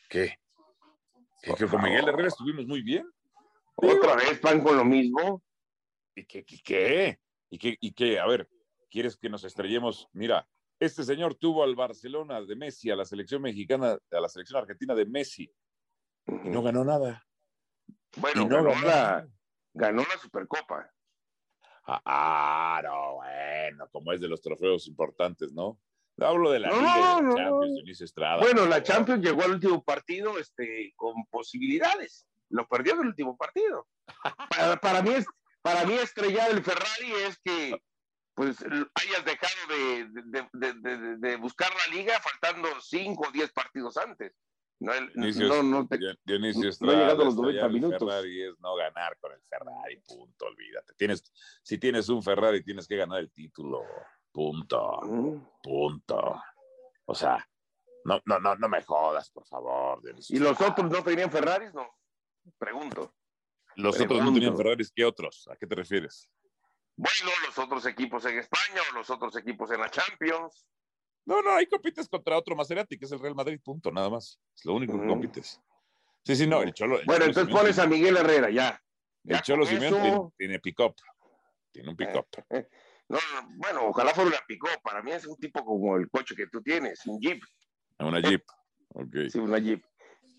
¿Qué? 0.10 0.40
que 1.42 1.68
con 1.68 1.84
Miguel 1.84 2.08
Herrera 2.08 2.28
estuvimos 2.28 2.66
muy 2.66 2.82
bien. 2.82 3.08
¿Otra 3.76 4.16
vez 4.16 4.42
van 4.42 4.62
con 4.62 4.76
lo 4.78 4.84
mismo? 4.84 5.44
¿Y 6.16 6.26
qué? 6.26 6.44
¿Y 6.48 6.62
qué? 6.62 7.20
¿Y 7.50 7.58
qué? 7.60 7.78
¿Y 7.80 7.94
qué? 7.94 8.20
A 8.20 8.26
ver, 8.26 8.50
¿quieres 8.90 9.16
que 9.18 9.30
nos 9.30 9.44
estrellemos? 9.44 10.10
Mira, 10.14 10.48
este 10.80 11.04
señor 11.04 11.36
tuvo 11.36 11.64
al 11.64 11.76
Barcelona 11.76 12.42
de 12.42 12.56
Messi, 12.56 12.90
a 12.90 12.96
la 12.96 13.06
selección 13.06 13.42
mexicana, 13.42 13.98
a 14.12 14.20
la 14.20 14.30
selección 14.30 14.60
argentina 14.60 14.96
de 14.96 15.06
Messi, 15.06 15.54
y 16.28 16.50
no 16.50 16.64
ganó 16.64 16.84
nada. 16.84 17.24
Bueno, 18.18 18.48
no 18.48 18.64
ganó, 18.64 18.82
la, 18.82 19.28
ganó 19.74 20.02
la 20.02 20.18
Supercopa. 20.20 20.92
Ah, 21.88 22.82
no, 22.84 23.16
bueno, 23.16 23.88
como 23.92 24.12
es 24.12 24.20
de 24.20 24.28
los 24.28 24.42
trofeos 24.42 24.88
importantes, 24.88 25.54
¿no? 25.54 25.80
Hablo 26.18 26.52
de 26.52 26.60
la 26.60 26.70
Liga 26.70 27.22
de 27.22 27.36
Champions, 27.36 28.02
Estrada. 28.02 28.38
Bueno, 28.38 28.66
la 28.66 28.82
Champions 28.82 29.24
llegó 29.24 29.44
al 29.44 29.52
último 29.52 29.84
partido 29.84 30.40
este, 30.40 30.94
con 30.96 31.26
posibilidades. 31.26 32.26
Lo 32.50 32.68
perdió 32.68 32.94
en 32.94 33.02
el 33.02 33.08
último 33.08 33.38
partido. 33.38 33.88
para, 34.82 35.02
mí 35.02 35.12
es, 35.12 35.26
para 35.62 35.86
mí 35.86 35.94
estrellar 35.94 36.52
el 36.52 36.64
Ferrari 36.64 37.12
es 37.28 37.40
que 37.44 37.78
pues 38.34 38.58
hayas 38.62 39.26
dejado 39.26 39.56
de, 39.70 41.18
de, 41.18 41.36
buscar 41.38 41.70
la 41.74 41.96
liga 41.96 42.20
faltando 42.20 42.68
cinco 42.82 43.28
o 43.28 43.32
diez 43.32 43.52
partidos 43.52 43.96
antes. 43.98 44.34
No, 44.80 44.92
no, 45.16 45.64
no, 45.64 45.88
te, 45.88 45.98
Dionisio 46.26 46.70
Estrada, 46.70 47.14
no 47.16 47.26
los 47.26 47.36
90 47.36 47.70
minutos. 47.70 48.00
Ferrari 48.00 48.44
es 48.44 48.60
no 48.60 48.76
ganar 48.76 49.18
con 49.20 49.32
el 49.32 49.42
Ferrari, 49.48 50.02
punto, 50.06 50.46
olvídate. 50.48 50.94
Tienes, 50.96 51.24
si 51.64 51.78
tienes 51.78 52.10
un 52.10 52.22
Ferrari, 52.22 52.62
tienes 52.64 52.86
que 52.86 52.98
ganar 52.98 53.20
el 53.20 53.32
título, 53.32 53.84
punto, 54.32 55.00
punto. 55.64 56.42
O 57.06 57.16
sea, 57.16 57.48
no, 58.04 58.22
no, 58.26 58.40
no, 58.40 58.56
no 58.56 58.68
me 58.68 58.84
jodas, 58.84 59.30
por 59.32 59.46
favor. 59.48 60.02
¿Y 60.30 60.40
los 60.40 60.60
otros 60.60 60.92
no 60.92 61.04
tenían 61.04 61.32
Ferraris? 61.32 61.74
No, 61.74 61.88
pregunto. 62.58 63.16
¿Los 63.78 64.00
otros 64.00 64.22
no 64.24 64.34
tenían 64.34 64.58
Ferraris? 64.58 64.92
¿Qué 64.94 65.06
otros? 65.06 65.48
¿A 65.50 65.56
qué 65.56 65.66
te 65.68 65.76
refieres? 65.76 66.30
Bueno, 66.98 67.32
los 67.46 67.58
otros 67.58 67.86
equipos 67.86 68.26
en 68.26 68.40
España 68.40 68.82
o 68.92 68.96
los 68.96 69.10
otros 69.10 69.36
equipos 69.38 69.72
en 69.72 69.82
la 69.82 69.90
Champions. 69.90 70.66
No, 71.26 71.42
no, 71.42 71.52
ahí 71.52 71.66
compites 71.66 72.08
contra 72.08 72.38
otro 72.38 72.56
Maserati, 72.56 72.98
que 72.98 73.06
es 73.06 73.12
el 73.12 73.20
Real 73.20 73.36
Madrid, 73.36 73.60
punto, 73.64 73.92
nada 73.92 74.10
más. 74.10 74.40
Es 74.56 74.64
lo 74.64 74.74
único 74.74 75.00
que 75.00 75.08
compites. 75.08 75.60
Sí, 76.24 76.36
sí, 76.36 76.48
no, 76.48 76.62
el 76.62 76.74
Cholo. 76.74 77.00
bueno, 77.06 77.26
entonces 77.26 77.54
pones 77.54 77.80
a 77.80 77.88
Miguel 77.88 78.18
Herrera, 78.18 78.50
ya. 78.50 78.82
el 79.26 79.42
Cholo 79.42 79.66
Simeone 79.66 80.30
tiene, 80.38 80.60
pick-up. 80.60 80.96
Tiene 81.72 81.90
un 81.90 81.96
pick-up. 81.96 82.28
no, 83.10 83.18
bueno, 83.58 83.88
ojalá 83.88 84.12
fuera 84.12 84.30
una 84.30 84.40
pick-up. 84.48 84.82
Para 84.84 85.02
mí 85.02 85.12
es 85.12 85.26
un 85.26 85.36
tipo 85.38 85.64
como 85.66 85.98
el 85.98 86.10
coche 86.10 86.36
que 86.36 86.48
tú 86.48 86.62
tienes, 86.62 87.06
un 87.06 87.20
Jeep. 87.20 87.42
Una 88.00 88.20
Jeep, 88.20 88.44
ok. 88.90 89.16
Sí, 89.30 89.40
una 89.40 89.58
Jeep. 89.58 89.84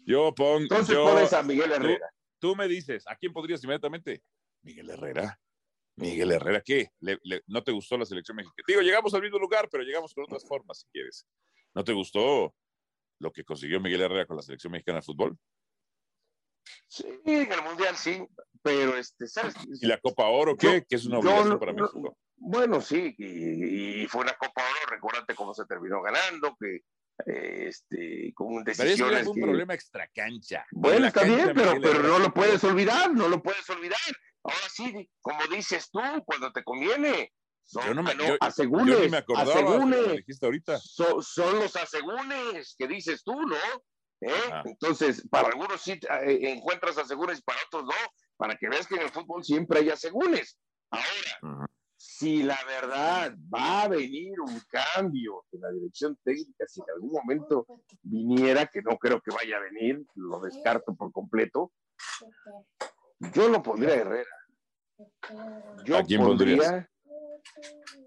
Yo 0.05 0.33
pongo. 0.35 0.59
Entonces 0.59 0.97
pones 0.97 1.33
a 1.33 1.43
Miguel 1.43 1.73
Herrera. 1.73 2.09
Tú, 2.39 2.51
tú 2.51 2.57
me 2.57 2.69
dices, 2.69 3.05
¿a 3.09 3.17
quién 3.17 3.33
podrías 3.33 3.63
inmediatamente? 3.65 4.23
Miguel 4.63 4.91
Herrera. 4.91 5.39
Miguel 5.97 6.33
Herrera, 6.33 6.61
¿qué? 6.61 6.91
no 7.47 7.65
te 7.65 7.73
gustó 7.73 7.97
la 7.97 8.05
selección 8.05 8.37
mexicana? 8.37 8.65
Digo, 8.67 8.81
llegamos 8.83 9.15
al 9.15 9.23
mismo 9.23 9.39
lugar, 9.39 9.69
pero 9.71 9.83
llegamos 9.83 10.13
con 10.15 10.25
otras 10.25 10.47
formas, 10.47 10.81
si 10.81 10.87
quieres. 10.93 11.27
¿No 11.75 11.85
te 11.85 11.93
gustó 11.93 12.55
lo 13.19 13.33
que 13.33 13.45
consiguió 13.45 13.81
Miguel 13.81 14.03
Herrera 14.03 14.27
con 14.27 14.37
la 14.37 14.43
selección 14.43 14.73
mexicana 14.73 14.99
de 14.99 15.03
fútbol? 15.03 15.39
Sí, 16.89 17.07
en 17.25 17.53
el 17.53 17.63
Mundial 17.63 17.97
sí, 17.97 18.27
pero 18.63 18.97
este, 18.97 19.27
¿sabes? 19.27 19.55
¿Y 19.81 19.87
la 19.87 19.99
Copa 19.99 20.27
Oro 20.27 20.57
qué? 20.57 20.85
que 20.87 20.97
es 20.97 21.07
una 21.07 21.19
obligación 21.19 21.59
para 21.59 21.73
México. 21.73 22.19
Bueno, 22.37 22.81
sí, 22.81 23.15
y, 23.17 24.07
fue 24.09 24.23
una 24.23 24.35
Copa 24.35 24.63
Oro, 24.63 24.91
recuérdate 24.91 25.35
cómo 25.35 25.55
se 25.55 25.65
terminó 25.65 26.03
ganando, 26.03 26.57
que 26.61 26.81
este, 27.25 28.33
con 28.35 28.63
decisiones. 28.65 29.21
Pero 29.21 29.31
un 29.31 29.41
problema 29.41 29.75
extracancha. 29.75 30.67
Bueno, 30.73 31.07
está 31.07 31.25
bien, 31.25 31.53
pero, 31.55 31.81
pero 31.81 32.03
no 32.03 32.19
lo 32.19 32.35
puedes 32.35 32.63
olvidar, 32.65 33.15
no 33.15 33.29
lo 33.29 33.43
puedes 33.43 33.69
olvidar. 33.71 33.99
Ahora 34.49 34.69
sí, 34.73 35.11
como 35.21 35.39
dices 35.49 35.91
tú, 35.91 36.01
cuando 36.25 36.53
te 36.53 36.63
conviene. 36.63 37.33
Son, 37.65 37.85
yo 37.85 37.95
no 37.95 38.03
me, 38.05 38.15
yo, 38.15 38.37
asegúnes, 38.41 39.11
me 39.11 39.25
ahorita. 40.41 40.79
son 40.79 41.59
los 41.59 41.75
asegúnes 41.75 42.77
que 42.79 42.87
dices 42.87 43.25
tú, 43.25 43.35
¿no? 43.35 43.57
¿Eh? 44.21 44.51
Entonces, 44.65 45.27
para 45.29 45.49
algunos 45.49 45.81
sí 45.81 45.93
eh, 45.93 46.39
encuentras 46.43 46.97
asegúnes 46.97 47.41
y 47.41 47.43
para 47.43 47.59
otros 47.67 47.85
no, 47.85 48.13
para 48.37 48.57
que 48.57 48.69
veas 48.69 48.87
que 48.87 48.95
en 48.95 49.03
el 49.03 49.11
fútbol 49.11 49.45
siempre 49.45 49.81
hay 49.81 49.91
asegúnes. 49.91 50.59
Ahora, 50.91 51.67
si 51.97 52.43
la 52.43 52.59
verdad 52.65 53.35
va 53.53 53.83
a 53.83 53.89
venir 53.89 54.41
un 54.41 54.61
cambio 54.69 55.45
en 55.53 55.61
la 55.61 55.71
dirección 55.73 56.17
técnica, 56.25 56.67
si 56.69 56.81
en 56.81 56.87
algún 56.95 57.13
momento 57.13 57.67
viniera, 58.03 58.67
que 58.67 58.81
no 58.81 58.97
creo 58.97 59.21
que 59.21 59.35
vaya 59.35 59.57
a 59.57 59.61
venir, 59.61 60.07
lo 60.15 60.41
descarto 60.41 60.95
por 60.95 61.11
completo, 61.13 61.73
yo 63.19 63.49
lo 63.49 63.63
pondría 63.63 63.95
Herrera. 63.95 64.31
Yo 65.85 66.03
pondría, 66.19 66.89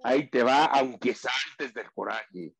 ahí 0.03 0.29
te 0.29 0.43
va, 0.43 0.65
aunque 0.65 1.13
saltes 1.13 1.73
del 1.73 1.91
coraje, 1.91 2.55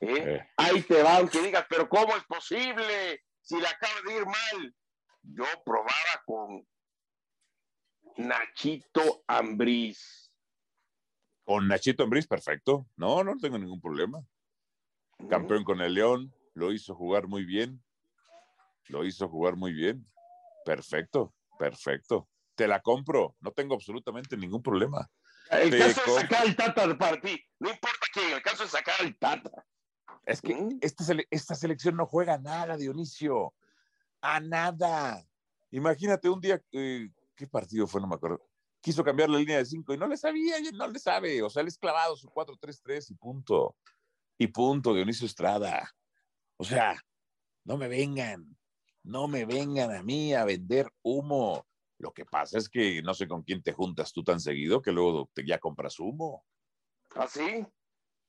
¿eh? 0.00 0.46
Ahí 0.56 0.82
te 0.82 1.02
va, 1.02 1.18
aunque 1.18 1.42
digas, 1.42 1.66
pero 1.68 1.88
¿cómo 1.88 2.16
es 2.16 2.24
posible 2.24 3.22
si 3.40 3.60
la 3.60 3.70
acaba 3.70 3.94
de 4.06 4.16
ir 4.16 4.26
mal? 4.26 4.74
Yo 5.22 5.44
probaba 5.64 6.22
con 6.24 6.66
Nachito 8.16 9.22
Ambriz. 9.26 10.30
Con 11.44 11.68
Nachito 11.68 12.04
Ambriz, 12.04 12.26
perfecto. 12.26 12.86
No, 12.96 13.22
no 13.22 13.36
tengo 13.36 13.58
ningún 13.58 13.80
problema. 13.80 14.24
Campeón 15.28 15.64
con 15.64 15.80
el 15.80 15.94
León, 15.94 16.34
lo 16.54 16.72
hizo 16.72 16.94
jugar 16.94 17.26
muy 17.26 17.44
bien. 17.44 17.82
Lo 18.88 19.04
hizo 19.04 19.28
jugar 19.28 19.56
muy 19.56 19.72
bien. 19.72 20.06
Perfecto, 20.64 21.34
perfecto. 21.58 22.28
Te 22.54 22.68
la 22.68 22.80
compro, 22.80 23.36
no 23.40 23.52
tengo 23.52 23.74
absolutamente 23.74 24.36
ningún 24.36 24.62
problema. 24.62 25.10
El 25.50 25.76
caso 25.76 26.00
es 26.06 26.22
sacar 26.22 26.46
el 26.46 26.56
Tata 26.56 26.96
para 26.96 27.20
ti. 27.20 27.38
No 27.58 27.70
importa 27.70 28.06
quién, 28.12 28.32
el 28.32 28.42
caso 28.42 28.64
es 28.64 28.70
sacar 28.70 28.94
el 29.00 29.16
Tata. 29.18 29.66
Es 30.24 30.40
que 30.40 30.56
esta, 30.80 31.04
esta 31.30 31.54
selección 31.54 31.96
no 31.96 32.06
juega 32.06 32.34
a 32.34 32.38
nada, 32.38 32.76
Dionisio. 32.76 33.54
A 34.20 34.40
nada. 34.40 35.26
Imagínate 35.70 36.28
un 36.28 36.40
día, 36.40 36.62
eh, 36.72 37.08
¿qué 37.36 37.46
partido 37.46 37.86
fue? 37.86 38.00
No 38.00 38.06
me 38.06 38.14
acuerdo. 38.14 38.40
Quiso 38.80 39.04
cambiar 39.04 39.28
la 39.28 39.38
línea 39.38 39.58
de 39.58 39.66
cinco 39.66 39.92
y 39.92 39.98
no 39.98 40.06
le 40.06 40.16
sabía, 40.16 40.56
no 40.72 40.88
le 40.88 40.98
sabe. 40.98 41.42
O 41.42 41.50
sea, 41.50 41.62
le 41.62 41.68
es 41.68 41.78
clavado 41.78 42.16
su 42.16 42.28
4-3-3 42.28 43.10
y 43.10 43.14
punto. 43.14 43.76
Y 44.38 44.46
punto, 44.46 44.94
Dionisio 44.94 45.26
Estrada. 45.26 45.90
O 46.56 46.64
sea, 46.64 46.96
no 47.64 47.76
me 47.76 47.88
vengan, 47.88 48.53
no 49.04 49.28
me 49.28 49.44
vengan 49.44 49.94
a 49.94 50.02
mí 50.02 50.34
a 50.34 50.44
vender 50.44 50.90
humo. 51.02 51.66
Lo 51.98 52.12
que 52.12 52.24
pasa 52.24 52.58
es 52.58 52.68
que 52.68 53.02
no 53.02 53.14
sé 53.14 53.28
con 53.28 53.42
quién 53.42 53.62
te 53.62 53.72
juntas 53.72 54.12
tú 54.12 54.24
tan 54.24 54.40
seguido 54.40 54.82
que 54.82 54.92
luego 54.92 55.30
te, 55.32 55.46
ya 55.46 55.58
compras 55.58 56.00
humo. 56.00 56.44
¿Ah, 57.14 57.28
sí? 57.28 57.64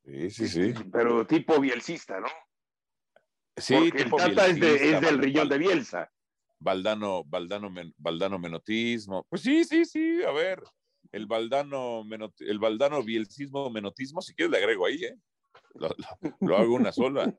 Sí, 0.04 0.30
sí, 0.30 0.48
sí. 0.48 0.74
Pero 0.92 1.26
tipo 1.26 1.60
bielcista, 1.60 2.20
¿no? 2.20 2.28
Sí, 3.58 3.92
tipo 3.92 4.20
el 4.20 4.36
Tata 4.36 4.48
es, 4.48 4.60
del 5.02 5.18
riñón 5.18 5.50
de 5.50 5.58
Bielsa. 5.58 6.12
Valdano, 6.60 7.24
Valdano, 7.24 7.74
Valdano 7.98 8.38
menotismo. 8.38 9.26
Pues 9.30 9.42
sí, 9.42 9.64
sí, 9.64 9.86
sí, 9.86 10.24
a 10.24 10.32
ver. 10.32 10.62
El 11.12 11.26
Valdano, 11.26 12.04
el 12.40 12.60
Valdano 12.60 13.02
bielcismo 13.02 13.70
menotismo, 13.70 14.22
si 14.22 14.36
quieres 14.36 14.52
le 14.52 14.58
agrego 14.58 14.86
ahí, 14.86 15.06
¿eh? 15.06 15.18
Lo, 16.40 16.58
hago 16.58 16.76
una 16.76 16.92
sola. 16.92 17.34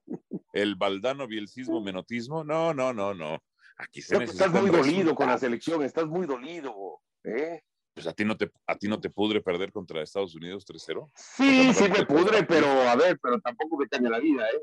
El 0.53 0.77
Valdano 0.77 1.27
bielcismo 1.27 1.81
menotismo, 1.81 2.45
no, 2.45 2.75
no, 2.75 2.93
no, 2.93 3.15
no. 3.15 3.39
Aquí 3.79 4.01
se 4.03 4.23
Estás 4.23 4.51
muy 4.51 4.71
dolido 4.71 5.15
con 5.15 5.29
la 5.29 5.39
selección, 5.39 5.83
estás 5.83 6.07
muy 6.07 6.27
dolido, 6.27 7.01
¿eh? 7.25 7.61
Pues 7.95 8.07
a 8.07 8.13
ti 8.13 8.25
no 8.25 8.37
te, 8.37 8.51
a 8.67 8.77
ti 8.77 8.89
no 8.89 9.01
te 9.01 9.09
pudre 9.09 9.41
perder 9.41 9.73
contra 9.73 10.03
Estados 10.03 10.35
Unidos 10.35 10.67
3-0. 10.67 11.11
Sí, 11.15 11.73
sí 11.73 11.85
me 11.89 12.05
pudre, 12.05 12.43
pero 12.45 12.67
a 12.67 12.95
ver, 12.95 13.19
pero 13.23 13.41
tampoco 13.41 13.79
me 13.79 13.89
cambia 13.89 14.11
la 14.11 14.19
vida, 14.19 14.47
¿eh? 14.51 14.63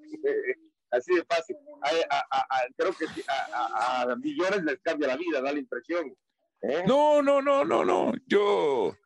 Así 0.90 1.14
de 1.14 1.24
fácil. 1.24 1.56
creo 2.76 2.92
que 2.92 3.06
a, 3.28 4.16
millones 4.16 4.64
les 4.64 4.80
cambia 4.80 5.08
la 5.08 5.16
vida, 5.16 5.42
da 5.42 5.52
la 5.52 5.58
impresión. 5.58 6.16
¿eh? 6.62 6.84
No, 6.86 7.22
no, 7.22 7.42
no, 7.42 7.64
no, 7.64 7.84
no. 7.84 8.12
Yo, 8.26 8.96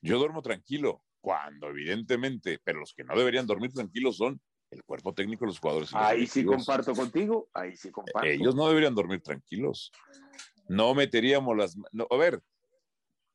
yo 0.00 0.18
duermo 0.18 0.40
tranquilo. 0.42 1.02
Cuando, 1.20 1.68
evidentemente, 1.68 2.60
pero 2.62 2.80
los 2.80 2.94
que 2.94 3.04
no 3.04 3.16
deberían 3.16 3.46
dormir 3.46 3.72
tranquilos 3.72 4.16
son 4.16 4.40
el 4.70 4.84
cuerpo 4.84 5.14
técnico 5.14 5.44
de 5.44 5.48
los 5.48 5.58
jugadores. 5.58 5.90
Ahí 5.94 6.26
sí 6.26 6.44
comparto 6.44 6.94
contigo, 6.94 7.48
ahí 7.54 7.76
sí 7.76 7.90
comparto. 7.90 8.28
Ellos 8.28 8.54
no 8.54 8.68
deberían 8.68 8.94
dormir 8.94 9.22
tranquilos. 9.22 9.90
No 10.68 10.94
meteríamos 10.94 11.56
las... 11.56 11.76
a 11.76 12.16
ver, 12.16 12.42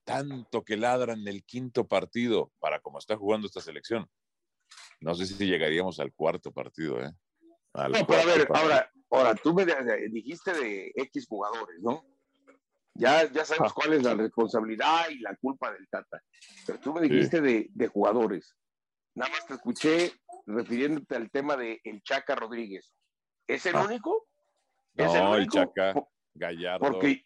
tanto 0.03 0.63
que 0.63 0.77
ladran 0.77 1.27
el 1.27 1.43
quinto 1.43 1.87
partido 1.87 2.51
para 2.59 2.79
como 2.79 2.99
está 2.99 3.17
jugando 3.17 3.47
esta 3.47 3.61
selección. 3.61 4.07
No 4.99 5.15
sé 5.15 5.25
si 5.25 5.45
llegaríamos 5.45 5.99
al 5.99 6.13
cuarto 6.13 6.51
partido, 6.51 7.01
¿eh? 7.01 7.11
no, 7.73 8.07
pero 8.07 8.21
a 8.21 8.25
ver, 8.25 8.47
ahora, 8.53 8.91
ahora, 9.09 9.35
tú 9.35 9.53
me 9.53 9.65
dijiste 10.11 10.53
de 10.53 10.91
X 10.95 11.25
jugadores, 11.27 11.79
¿no? 11.81 12.05
Ya, 12.95 13.29
ya 13.31 13.43
sabemos 13.45 13.71
ah. 13.71 13.75
cuál 13.75 13.93
es 13.93 14.03
la 14.03 14.13
responsabilidad 14.13 15.09
y 15.09 15.19
la 15.19 15.35
culpa 15.35 15.71
del 15.71 15.87
Tata. 15.89 16.21
Pero 16.65 16.79
tú 16.79 16.93
me 16.93 17.01
dijiste 17.01 17.41
de, 17.41 17.67
de, 17.71 17.87
jugadores. 17.87 18.55
Nada 19.15 19.31
más 19.31 19.47
te 19.47 19.55
escuché 19.55 20.13
refiriéndote 20.45 21.15
al 21.15 21.31
tema 21.31 21.57
de 21.57 21.81
el 21.83 22.03
Chaca 22.03 22.35
Rodríguez. 22.35 22.93
¿Es 23.47 23.65
el 23.65 23.75
ah. 23.75 23.85
único? 23.85 24.27
no, 24.95 25.35
el, 25.35 25.47
Chaca, 25.47 25.95
Gallardo, 26.35 26.91
porque, 26.91 27.25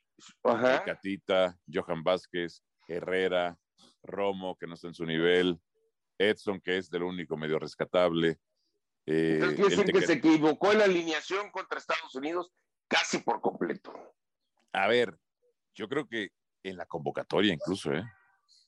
Catita, 0.86 1.58
Johan 1.72 2.04
Vázquez, 2.04 2.64
Herrera, 2.88 3.58
Romo, 4.04 4.58
que 4.58 4.68
no 4.68 4.76
está 4.76 4.88
en 4.88 4.94
su 4.94 5.06
nivel, 5.06 5.60
Edson, 6.18 6.62
que 6.62 6.78
es 6.78 6.90
del 6.90 7.04
único 7.04 7.38
medio 7.38 7.60
rescatable. 7.60 8.40
Eh, 9.06 9.40
Entonces, 9.42 9.76
quiere 9.76 9.94
que 9.94 10.06
se 10.06 10.14
equivocó 10.14 10.72
en 10.72 10.80
la 10.80 10.86
alineación 10.86 11.52
contra 11.52 11.78
Estados 11.78 12.14
Unidos 12.16 12.52
casi 12.88 13.20
por 13.20 13.42
completo. 13.42 13.94
A 14.74 14.88
ver, 14.88 15.18
yo 15.78 15.88
creo 15.88 16.08
que 16.08 16.32
en 16.64 16.76
la 16.76 16.86
convocatoria 16.86 17.54
incluso, 17.54 17.94
¿eh? 17.94 18.04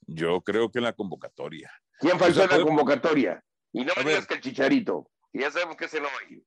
Yo 0.05 0.41
creo 0.41 0.71
que 0.71 0.79
en 0.79 0.85
la 0.85 0.93
convocatoria. 0.93 1.71
¿Quién 1.99 2.17
faltó 2.17 2.43
en 2.43 2.49
la 2.49 2.61
convocatoria? 2.61 3.43
Y 3.73 3.83
no 3.83 3.93
me 3.97 4.03
digas 4.03 4.25
que 4.25 4.35
el 4.35 4.41
Chicharito, 4.41 5.09
ya 5.33 5.51
sabemos 5.51 5.75
que 5.75 5.87
se 5.87 5.99
lo 5.99 6.05
va 6.05 6.13
a 6.13 6.31
ir. 6.31 6.43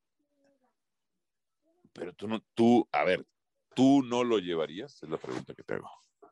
Pero 1.92 2.14
tú 2.14 2.27
no, 2.27 2.40
tú, 2.55 2.88
a 2.90 3.05
ver, 3.05 3.27
¿tú 3.75 4.03
no 4.03 4.25
lo 4.25 4.38
llevarías? 4.38 5.03
Es 5.03 5.09
la 5.09 5.18
pregunta 5.18 5.55
que 5.55 5.62
te 5.62 5.75
hago. 5.75 5.90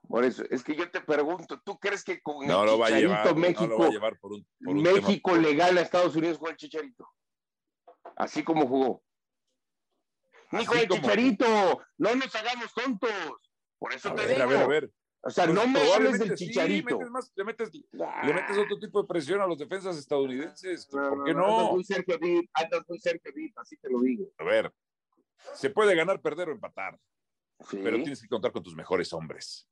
Por 0.08 0.24
eso, 0.24 0.42
es 0.50 0.64
que 0.64 0.74
yo 0.74 0.90
te 0.90 1.00
pregunto, 1.00 1.60
¿tú 1.64 1.78
crees 1.78 2.02
que 2.02 2.20
con 2.20 2.42
el 2.42 2.50
Chicharito 2.50 3.34
México, 3.36 3.90
México 4.60 5.36
legal 5.36 5.76
a 5.76 5.82
Estados 5.82 6.16
Unidos 6.16 6.38
con 6.38 6.50
el 6.50 6.56
Chicharito? 6.56 7.06
Así 8.16 8.42
como 8.42 8.66
jugó. 8.66 9.02
Ni 10.52 10.64
con 10.64 10.78
el 10.78 10.88
Chicharito, 10.88 11.46
no 11.98 12.14
nos 12.14 12.34
hagamos 12.34 12.72
tontos. 12.72 13.49
Por 13.80 13.92
eso 13.92 14.14
te 14.14 14.28
digo. 14.28 14.42
A 14.42 14.46
ver, 14.46 14.58
a 14.58 14.66
ver. 14.68 14.90
O 15.22 15.30
sea, 15.30 15.44
pues 15.44 15.54
no 15.54 15.66
me 15.66 15.92
hables 15.92 16.18
del 16.18 16.34
chicharito. 16.34 16.98
le, 16.98 17.44
metes, 17.44 17.70
le, 17.74 18.32
metes, 18.32 18.56
otro 18.56 18.78
tipo 18.78 19.02
de 19.02 19.08
presión 19.08 19.40
a 19.40 19.46
los 19.46 19.58
defensas 19.58 19.98
estadounidenses. 19.98 20.86
¿Por 20.86 21.24
qué 21.24 21.34
no? 21.34 21.58
Andas 21.58 21.72
muy 21.72 21.84
cerca 21.84 22.16
de 22.16 22.48
andas 22.54 22.82
muy 22.88 22.98
cerca 23.00 23.30
de 23.34 23.52
así 23.56 23.76
te 23.76 23.90
lo 23.90 24.00
digo. 24.00 24.30
A 24.38 24.44
ver, 24.44 24.72
se 25.54 25.70
puede 25.70 25.94
ganar, 25.94 26.20
perder 26.22 26.48
o 26.48 26.52
empatar. 26.52 26.98
Pero 27.70 27.96
tienes 27.96 28.22
que 28.22 28.28
contar 28.28 28.52
con 28.52 28.62
tus 28.62 28.74
mejores 28.74 29.12
hombres. 29.12 29.68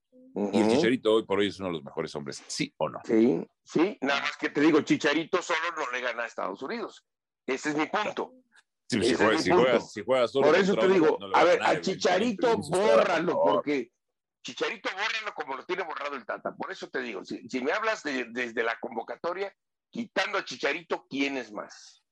Y 0.52 0.60
el 0.60 0.68
Chicharito 0.68 1.14
hoy 1.14 1.24
por 1.24 1.38
hoy 1.38 1.48
es 1.48 1.58
uno 1.58 1.68
de 1.68 1.74
los 1.74 1.84
mejores 1.84 2.14
hombres, 2.14 2.42
¿sí 2.46 2.72
o 2.76 2.88
no? 2.88 3.00
Sí, 3.04 3.46
sí. 3.64 3.96
Nada 4.02 4.20
más 4.20 4.36
que 4.36 4.50
te 4.50 4.60
digo, 4.60 4.82
Chicharito 4.82 5.40
solo 5.40 5.58
no 5.76 5.90
le 5.90 6.00
gana 6.02 6.24
a 6.24 6.26
Estados 6.26 6.62
Unidos. 6.62 7.06
Ese 7.46 7.70
es 7.70 7.76
mi 7.76 7.86
punto. 7.86 8.34
si, 8.86 9.14
juegas, 9.14 9.42
si, 9.42 9.50
juegas, 9.50 9.92
si, 9.92 10.04
juegas, 10.04 10.30
solo 10.30 10.48
Por 10.48 10.56
eso 10.56 10.76
te 10.76 10.88
digo, 10.88 11.18
a 11.34 11.44
ver, 11.44 11.62
a 11.62 11.80
Chicharito 11.80 12.58
bórralo, 12.58 13.40
porque 13.42 13.90
Chicharito 14.48 14.88
bórralo 14.92 15.34
como 15.34 15.56
lo 15.56 15.64
tiene 15.66 15.82
borrado 15.82 16.16
el 16.16 16.24
Tata. 16.24 16.56
Por 16.56 16.72
eso 16.72 16.88
te 16.88 17.02
digo, 17.02 17.22
si, 17.22 17.60
me 17.60 17.70
hablas 17.70 18.02
desde 18.02 18.62
la 18.62 18.78
convocatoria, 18.80 19.54
quitando 19.90 20.38
a 20.38 20.44
Chicharito, 20.44 21.06
¿quién 21.06 21.36
es 21.36 21.52
más? 21.52 22.02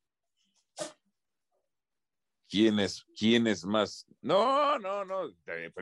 ¿Quién 2.46 2.78
es, 2.78 3.06
quién 3.18 3.46
es 3.46 3.64
más? 3.64 4.04
No, 4.20 4.78
no, 4.78 5.02
no. 5.06 5.34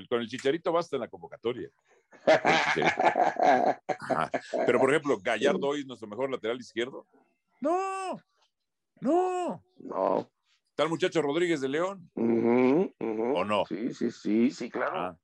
Con 0.08 0.20
el 0.20 0.28
Chicharito 0.28 0.70
basta 0.70 0.94
en 0.94 1.00
la 1.00 1.08
convocatoria. 1.08 1.68
Pero, 4.66 4.78
por 4.78 4.90
ejemplo, 4.90 5.18
Gallardo 5.20 5.66
hoy 5.66 5.80
es 5.80 5.86
nuestro 5.86 6.06
mejor 6.06 6.30
lateral 6.30 6.60
izquierdo. 6.60 7.04
No, 7.60 8.16
no. 9.00 9.60
No. 9.78 10.30
¿Está 10.70 10.84
el 10.84 10.88
muchacho 10.88 11.20
Rodríguez 11.20 11.60
de 11.60 11.68
León? 11.68 12.08
¿O 12.14 13.44
no? 13.44 13.64
Sí, 13.66 13.92
sí, 13.92 14.12
sí, 14.12 14.52
sí, 14.52 14.70
claro. 14.70 14.96
Ah. 14.96 15.18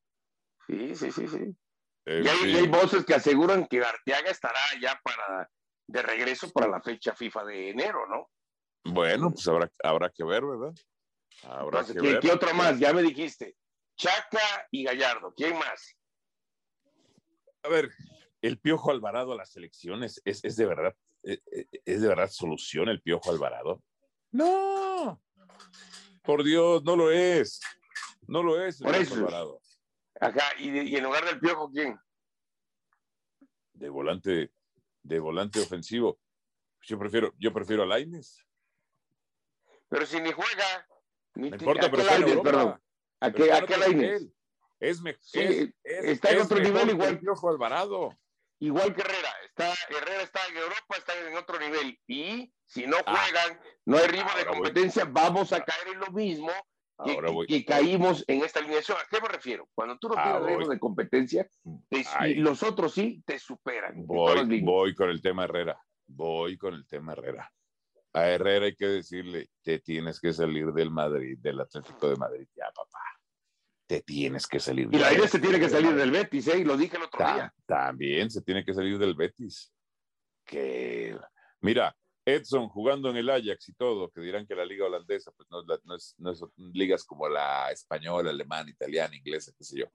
Sí, 0.71 0.95
sí, 0.95 1.11
sí, 1.11 1.27
sí. 1.27 1.57
y, 2.07 2.29
hay, 2.29 2.69
voces 2.69 3.05
que 3.05 3.15
aseguran 3.15 3.67
que 3.67 3.83
Arteaga 3.83 4.31
estará 4.31 4.61
ya 4.81 5.01
para 5.03 5.51
de 5.89 6.03
regreso 6.03 6.49
para 6.53 6.69
la 6.69 6.81
fecha 6.81 7.13
FIFA 7.15 7.45
de 7.47 7.71
enero, 7.71 8.07
¿no? 8.07 8.31
Bueno, 8.85 9.33
pues 9.33 9.47
habrá, 9.49 9.71
habrá 9.83 10.11
que 10.11 10.23
ver, 10.23 10.45
¿verdad? 10.47 10.73
Habrá 11.43 11.85
que 11.85 11.95
¿qué, 11.95 12.01
ver. 12.01 12.21
¿Qué 12.21 12.31
otro 12.31 12.55
más? 12.55 12.79
Ya 12.79 12.93
me 12.93 13.03
dijiste. 13.03 13.57
Chaca 13.97 14.69
y 14.71 14.85
Gallardo. 14.85 15.35
¿Quién 15.37 15.59
más? 15.59 15.97
A 17.65 17.69
ver, 17.69 17.91
el 18.41 18.59
Piojo 18.59 18.93
Alvarado 18.93 19.33
a 19.33 19.37
las 19.37 19.57
elecciones 19.57 20.23
es, 20.25 20.45
es 20.45 20.57
de 20.57 20.67
verdad, 20.67 20.95
es, 21.25 21.43
e, 21.51 21.67
es, 21.85 22.01
de 22.01 22.09
verdad 22.09 22.31
solución 22.31 22.89
el 22.89 23.03
Piojo 23.03 23.31
Alvarado. 23.31 23.83
No, 24.31 25.21
por 26.23 26.45
Dios, 26.45 26.85
no 26.85 26.95
lo 26.95 27.11
es. 27.11 27.61
No 28.29 28.45
lo 28.45 28.65
es 28.65 28.81
el 28.81 28.87
por 28.87 28.97
Piojo 28.97 29.15
Alvarado. 29.17 29.61
Ajá, 30.21 30.53
¿Y, 30.59 30.97
en 30.97 31.05
lugar 31.05 31.25
del 31.25 31.41
Piojo, 31.41 31.71
¿quién? 31.71 31.99
De 33.73 33.89
volante, 33.89 34.53
de 35.03 35.19
volante 35.19 35.61
ofensivo. 35.61 36.21
Yo 36.83 36.99
prefiero, 36.99 37.33
yo 37.39 37.53
prefiero 37.53 37.83
a 37.83 37.87
Laines. 37.87 38.45
Pero 39.89 40.05
si 40.07 40.21
ni 40.21 40.31
juega. 40.33 40.87
Ni 41.35 41.51
no 41.51 41.57
importa, 41.57 41.91
pero 41.91 42.03
está 42.03 42.43
Perdón. 42.43 42.83
¿A 43.21 43.33
qué, 43.33 43.53
a 43.53 43.65
qué 43.65 43.77
Laines? 43.79 44.29
Es, 44.79 45.03
es, 45.05 45.73
está 45.83 46.31
en 46.31 46.41
otro 46.41 46.59
nivel 46.59 46.91
igual. 46.91 47.15
Que 47.15 47.21
Piojo 47.21 47.49
Alvarado. 47.49 48.19
Igual 48.59 48.95
que 48.95 49.01
Herrera. 49.01 49.33
Está, 49.47 49.73
Herrera 49.89 50.23
está 50.23 50.41
en 50.49 50.57
Europa, 50.59 50.97
está 50.97 51.19
en 51.19 51.37
otro 51.37 51.59
nivel. 51.59 51.99
Y 52.07 52.53
Si 52.67 52.87
no 52.87 52.99
ah. 53.07 53.17
juegan, 53.17 53.61
no 53.87 53.97
hay 53.97 54.07
ritmo 54.07 54.31
de 54.37 54.47
competencia, 54.47 55.07
vamos 55.07 55.53
a 55.53 55.65
caer 55.65 55.89
en 55.89 56.01
lo 56.01 56.11
mismo 56.13 56.53
que, 57.05 57.65
caímos 57.65 58.25
en 58.27 58.43
esta 58.43 58.61
alineación. 58.61 58.99
¿A 58.99 59.07
qué 59.11 59.21
me 59.21 59.29
refiero? 59.29 59.69
Cuando 59.75 59.99
tú 59.99 60.09
no 60.09 60.15
ah, 60.17 60.25
tienes 60.25 60.59
ritmo 60.59 60.73
de 60.73 60.79
competencia, 60.79 61.49
y 61.91 62.35
los 62.35 62.63
otros 62.63 62.95
sí 62.95 63.23
te 63.25 63.39
superan. 63.39 64.07
Voy, 64.07 64.61
voy 64.63 64.95
con 64.95 65.11
el 65.11 65.21
tema 65.21 65.45
Herrera. 65.45 65.81
Voy 66.07 66.57
con 66.57 66.75
el 66.75 66.87
tema 66.87 67.13
Herrera. 67.13 67.51
A 68.13 68.27
Herrera 68.29 68.67
hay 68.67 68.75
que 68.75 68.87
decirle, 68.87 69.49
te 69.63 69.79
tienes 69.79 70.21
que 70.21 70.33
salir 70.33 70.73
del 70.73 70.91
Madrid, 70.91 71.39
del 71.41 71.61
Atlético 71.61 72.09
de 72.09 72.17
Madrid. 72.17 72.49
Ya, 72.57 72.67
papá. 72.75 72.99
Te 73.87 74.03
tienes 74.03 74.47
que 74.47 74.61
salir. 74.61 74.89
Y 74.91 74.99
la 74.99 75.13
idea 75.13 75.29
se 75.29 75.39
tiene 75.39 75.59
que 75.59 75.69
salir 75.69 75.95
del 75.95 76.11
Betis, 76.11 76.49
¿eh? 76.49 76.59
Y 76.59 76.65
lo 76.65 76.77
dije 76.77 76.97
el 76.97 77.05
otro 77.05 77.25
día. 77.25 77.53
También 77.67 78.31
se 78.31 78.43
tiene 78.43 78.65
que 78.65 78.75
salir 78.75 78.99
del 78.99 79.15
Betis. 79.15 79.73
Que, 80.45 81.17
mira, 81.61 81.97
Edson 82.35 82.69
jugando 82.69 83.11
en 83.11 83.17
el 83.17 83.31
Ajax 83.31 83.69
y 83.69 83.73
todo, 83.75 84.11
que 84.11 84.21
dirán 84.21 84.47
que 84.47 84.55
la 84.55 84.65
liga 84.65 84.87
holandesa 84.87 85.31
pues 85.33 85.49
no, 85.51 85.63
no, 85.63 85.97
es, 85.97 86.15
no 86.19 86.31
es 86.31 86.45
ligas 86.57 87.05
como 87.05 87.29
la 87.29 87.71
española, 87.71 88.31
alemana, 88.31 88.71
italiana, 88.71 89.17
inglesa, 89.17 89.53
qué 89.57 89.65
sé 89.65 89.79
yo. 89.79 89.87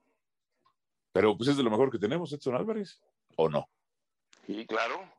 Pero 1.12 1.36
pues 1.36 1.50
es 1.50 1.56
de 1.56 1.62
lo 1.62 1.70
mejor 1.70 1.90
que 1.90 1.98
tenemos, 1.98 2.32
Edson 2.32 2.56
Álvarez, 2.56 3.00
¿o 3.36 3.48
no? 3.48 3.68
Sí, 4.46 4.66
claro. 4.66 5.10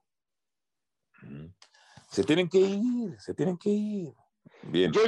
Se 2.10 2.23
tienen 2.23 2.47
que 2.49 2.60
ir, 2.60 3.19
se 3.19 3.34
tienen 3.34 3.58
que 3.58 3.69
ir. 3.69 4.13
Bien. 4.63 4.91
Yo, 4.91 5.01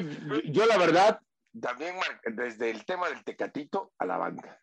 yo 0.46 0.66
la 0.66 0.78
verdad, 0.78 1.22
también 1.60 1.96
desde 2.26 2.72
el 2.72 2.86
tema 2.86 3.10
del 3.10 3.24
tecatito 3.24 3.94
a 3.98 4.06
la 4.06 4.18
banca. 4.18 4.62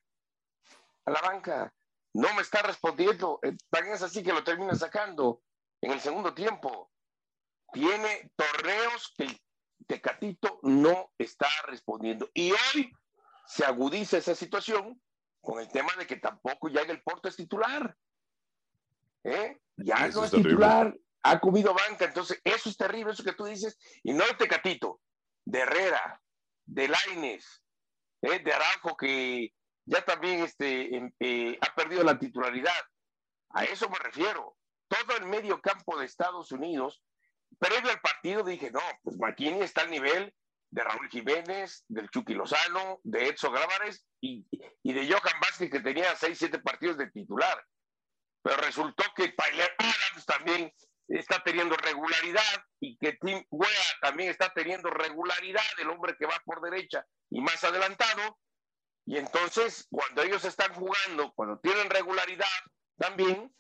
A 1.05 1.11
la 1.11 1.21
banca. 1.21 1.73
No 2.15 2.33
me 2.35 2.43
está 2.43 2.63
respondiendo. 2.63 3.39
Eh, 3.43 3.57
también 3.71 3.95
es 3.95 4.03
así 4.03 4.23
que 4.23 4.33
lo 4.33 4.43
termina 4.43 4.75
sacando 4.75 5.43
en 5.81 5.93
el 5.93 6.01
segundo 6.01 6.35
tiempo 6.35 6.91
tiene 7.73 8.31
torneos 8.37 9.13
que 9.17 9.25
el 9.25 9.41
Tecatito 9.87 10.59
no 10.63 11.13
está 11.19 11.49
respondiendo. 11.67 12.29
Y 12.35 12.53
hoy 12.53 12.93
se 13.47 13.65
agudiza 13.65 14.19
esa 14.19 14.35
situación 14.35 15.01
con 15.41 15.61
el 15.61 15.69
tema 15.69 15.95
de 15.97 16.07
que 16.07 16.17
tampoco 16.17 16.69
ya 16.69 16.83
en 16.83 16.91
el 16.91 17.03
Porto 17.03 17.29
es 17.29 17.37
titular. 17.37 17.97
¿Eh? 19.25 19.61
Ya 19.77 20.09
no 20.09 20.25
es 20.25 20.31
titular, 20.31 20.97
ha 21.23 21.41
comido 21.41 21.75
banca. 21.75 22.05
Entonces, 22.05 22.41
eso 22.45 22.69
es 22.69 22.77
terrible, 22.77 23.13
eso 23.13 23.25
que 23.25 23.33
tú 23.33 23.45
dices. 23.45 23.79
Y 24.03 24.13
no 24.13 24.25
el 24.25 24.37
Tecatito, 24.37 25.01
de 25.45 25.61
Herrera, 25.61 26.21
de 26.65 26.89
Laines, 26.89 27.63
¿eh? 28.23 28.39
de 28.41 28.53
Araujo, 28.53 28.97
que 28.97 29.53
ya 29.85 30.05
también 30.05 30.43
este, 30.43 30.97
em, 30.97 31.13
eh, 31.21 31.59
ha 31.61 31.75
perdido 31.75 32.03
la 32.03 32.19
titularidad. 32.19 32.73
A 33.51 33.65
eso 33.65 33.89
me 33.89 33.99
refiero. 33.99 34.57
Todo 34.89 35.17
el 35.17 35.27
medio 35.27 35.61
campo 35.61 35.99
de 35.99 36.07
Estados 36.07 36.53
Unidos 36.53 37.03
previo 37.59 37.91
al 37.91 38.01
partido 38.01 38.43
dije, 38.43 38.71
no, 38.71 38.81
pues 39.03 39.17
McKinney 39.19 39.63
está 39.63 39.83
al 39.83 39.91
nivel 39.91 40.33
de 40.71 40.83
Raúl 40.83 41.09
Jiménez, 41.09 41.85
del 41.89 42.11
Chucky 42.11 42.35
Lozano, 42.35 43.01
de 43.05 43.29
Edson 43.29 43.53
Grábares 43.53 44.05
y, 44.21 44.47
de 44.83 45.07
Johan 45.07 45.41
Vázquez, 45.41 45.71
que 45.71 45.81
tenía 45.81 46.15
seis, 46.17 46.39
siete 46.39 46.59
partidos 46.59 46.99
de 46.99 47.11
titular. 47.11 47.65
Pero 48.43 48.57
resultó 48.59 49.05
que 49.15 49.29
Tyler 49.29 49.75
Adams 49.79 50.27
también 50.27 50.73
está 51.09 51.43
teniendo 51.43 51.77
regularidad 51.77 52.65
y 52.81 52.97
que 52.99 53.13
Tim 53.15 53.45
Wea 53.51 53.85
también 54.01 54.31
está 54.31 54.53
teniendo 54.53 54.91
regularidad, 54.91 55.65
el 55.79 55.91
hombre 55.91 56.17
que 56.19 56.27
va 56.27 56.41
por 56.45 56.61
derecha 56.61 57.05
y 57.31 57.41
más 57.41 57.63
adelantado. 57.65 58.39
Y 59.07 59.19
entonces, 59.19 59.87
cuando 59.91 60.23
ellos 60.23 60.45
están 60.45 60.75
jugando, 60.75 61.33
cuando 61.35 61.59
tienen 61.61 61.89
regularidad 61.89 62.47
también, 62.99 63.55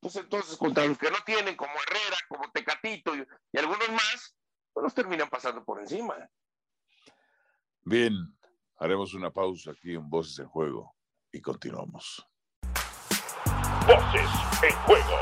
pues 0.00 0.16
entonces 0.16 0.56
contra 0.56 0.86
los 0.86 0.98
que 0.98 1.10
no 1.10 1.18
tienen, 1.24 1.56
como 1.56 1.72
Herrera, 1.72 2.16
como 2.28 2.50
Tecatito 2.50 3.16
y, 3.16 3.26
algunos 3.58 3.88
más, 3.90 4.36
pues 4.72 4.84
los 4.84 4.94
terminan 4.94 5.28
pasando 5.28 5.64
por 5.64 5.80
encima. 5.80 6.14
Bien, 7.82 8.14
haremos 8.76 9.14
una 9.14 9.30
pausa 9.30 9.72
aquí 9.72 9.94
en 9.94 10.08
Voces 10.08 10.38
en 10.38 10.48
Juego 10.48 10.94
y 11.32 11.40
continuamos. 11.40 12.26
Voces 13.86 14.30
en 14.62 14.76
Juego. 14.84 15.16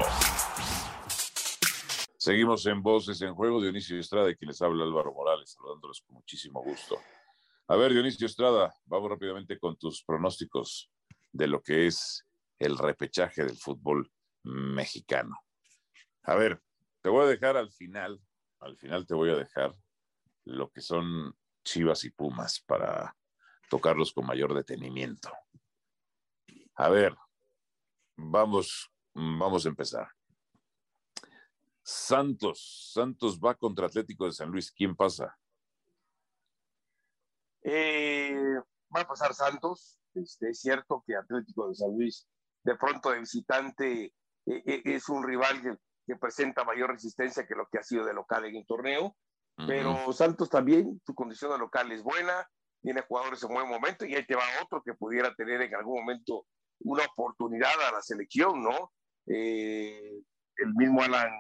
Seguimos 2.18 2.66
en 2.66 2.82
Voces 2.82 3.22
en 3.22 3.34
Juego. 3.34 3.62
Dionisio 3.62 3.98
Estrada, 4.00 4.28
y 4.30 4.36
quien 4.36 4.48
les 4.48 4.60
habla 4.60 4.84
Álvaro 4.84 5.12
Morales, 5.12 5.52
saludándolos 5.52 6.02
con 6.02 6.16
muchísimo 6.16 6.60
gusto. 6.60 6.98
A 7.68 7.76
ver, 7.76 7.92
Dionisio 7.92 8.26
Estrada, 8.26 8.74
vamos 8.84 9.10
rápidamente 9.10 9.58
con 9.58 9.76
tus 9.76 10.02
pronósticos 10.02 10.90
de 11.32 11.46
lo 11.46 11.62
que 11.62 11.86
es 11.86 12.26
el 12.58 12.76
repechaje 12.78 13.44
del 13.44 13.56
fútbol 13.56 14.10
mexicano. 14.46 15.38
A 16.22 16.34
ver, 16.34 16.62
te 17.02 17.08
voy 17.08 17.24
a 17.24 17.28
dejar 17.28 17.56
al 17.56 17.70
final, 17.70 18.20
al 18.60 18.76
final 18.76 19.06
te 19.06 19.14
voy 19.14 19.30
a 19.30 19.36
dejar 19.36 19.76
lo 20.44 20.70
que 20.70 20.80
son 20.80 21.36
Chivas 21.64 22.04
y 22.04 22.10
Pumas 22.10 22.60
para 22.60 23.16
tocarlos 23.68 24.12
con 24.12 24.26
mayor 24.26 24.54
detenimiento. 24.54 25.30
A 26.74 26.88
ver, 26.88 27.16
vamos, 28.16 28.90
vamos 29.14 29.66
a 29.66 29.68
empezar. 29.68 30.08
Santos, 31.82 32.90
Santos 32.92 33.38
va 33.38 33.54
contra 33.54 33.86
Atlético 33.86 34.26
de 34.26 34.32
San 34.32 34.50
Luis. 34.50 34.72
¿Quién 34.72 34.96
pasa? 34.96 35.38
Eh, 37.62 38.34
va 38.94 39.00
a 39.00 39.06
pasar 39.06 39.34
Santos. 39.34 39.98
Este, 40.14 40.50
es 40.50 40.60
cierto 40.60 41.04
que 41.06 41.14
Atlético 41.14 41.68
de 41.68 41.74
San 41.74 41.92
Luis, 41.94 42.28
de 42.64 42.76
pronto 42.76 43.10
de 43.10 43.20
visitante, 43.20 44.14
es 44.46 45.08
un 45.08 45.24
rival 45.24 45.60
que, 45.62 45.76
presenta 46.20 46.64
mayor 46.64 46.92
resistencia 46.92 47.48
que 47.48 47.56
lo 47.56 47.66
que 47.66 47.78
ha 47.78 47.82
sido 47.82 48.04
de 48.04 48.14
local 48.14 48.44
en 48.44 48.54
el 48.54 48.66
torneo. 48.66 49.16
Pero 49.66 50.12
Santos 50.12 50.48
también, 50.50 51.00
su 51.04 51.14
condición 51.14 51.50
de 51.50 51.58
local 51.58 51.90
es 51.90 52.02
buena, 52.02 52.46
tiene 52.82 53.02
jugadores 53.02 53.42
en 53.42 53.48
buen 53.48 53.68
momento 53.68 54.04
y 54.04 54.14
ahí 54.14 54.24
te 54.24 54.36
va 54.36 54.42
otro 54.62 54.82
que 54.84 54.94
pudiera 54.94 55.34
tener 55.34 55.62
en 55.62 55.74
algún 55.74 56.00
momento 56.00 56.46
una 56.80 57.04
oportunidad 57.04 57.72
a 57.88 57.92
la 57.92 58.02
selección, 58.02 58.62
¿no? 58.62 58.92
Eh, 59.26 60.20
el 60.56 60.74
mismo 60.74 61.02
Alan, 61.02 61.32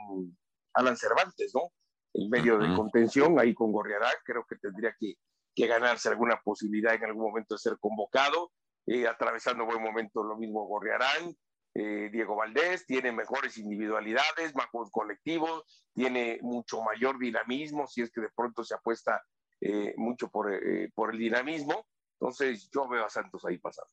Alan 0.74 0.96
Cervantes, 0.96 1.52
¿no? 1.54 1.72
En 2.14 2.30
medio 2.30 2.58
de 2.58 2.74
contención, 2.74 3.38
ahí 3.38 3.54
con 3.54 3.70
Gorriarán, 3.70 4.14
creo 4.24 4.44
que 4.48 4.56
tendría 4.56 4.94
que, 4.98 5.14
que, 5.54 5.66
ganarse 5.66 6.08
alguna 6.08 6.40
posibilidad 6.42 6.94
en 6.94 7.04
algún 7.04 7.24
momento 7.24 7.54
de 7.54 7.58
ser 7.58 7.76
convocado, 7.78 8.52
eh, 8.86 9.06
atravesando 9.06 9.66
buen 9.66 9.82
momento 9.82 10.24
lo 10.24 10.36
mismo 10.36 10.66
Gorriarán, 10.66 11.36
eh, 11.78 12.08
Diego 12.10 12.36
Valdés, 12.36 12.86
tiene 12.86 13.12
mejores 13.12 13.58
individualidades, 13.58 14.54
más 14.54 14.68
colectivo, 14.90 15.64
tiene 15.92 16.38
mucho 16.40 16.80
mayor 16.82 17.18
dinamismo, 17.18 17.86
si 17.86 18.00
es 18.00 18.10
que 18.10 18.22
de 18.22 18.30
pronto 18.34 18.64
se 18.64 18.74
apuesta 18.74 19.22
eh, 19.60 19.92
mucho 19.98 20.30
por, 20.30 20.50
eh, 20.54 20.90
por, 20.94 21.12
el 21.12 21.18
dinamismo. 21.18 21.86
Entonces 22.18 22.70
yo 22.72 22.88
veo 22.88 23.04
a 23.04 23.10
Santos 23.10 23.44
ahí 23.44 23.58
pasando. 23.58 23.92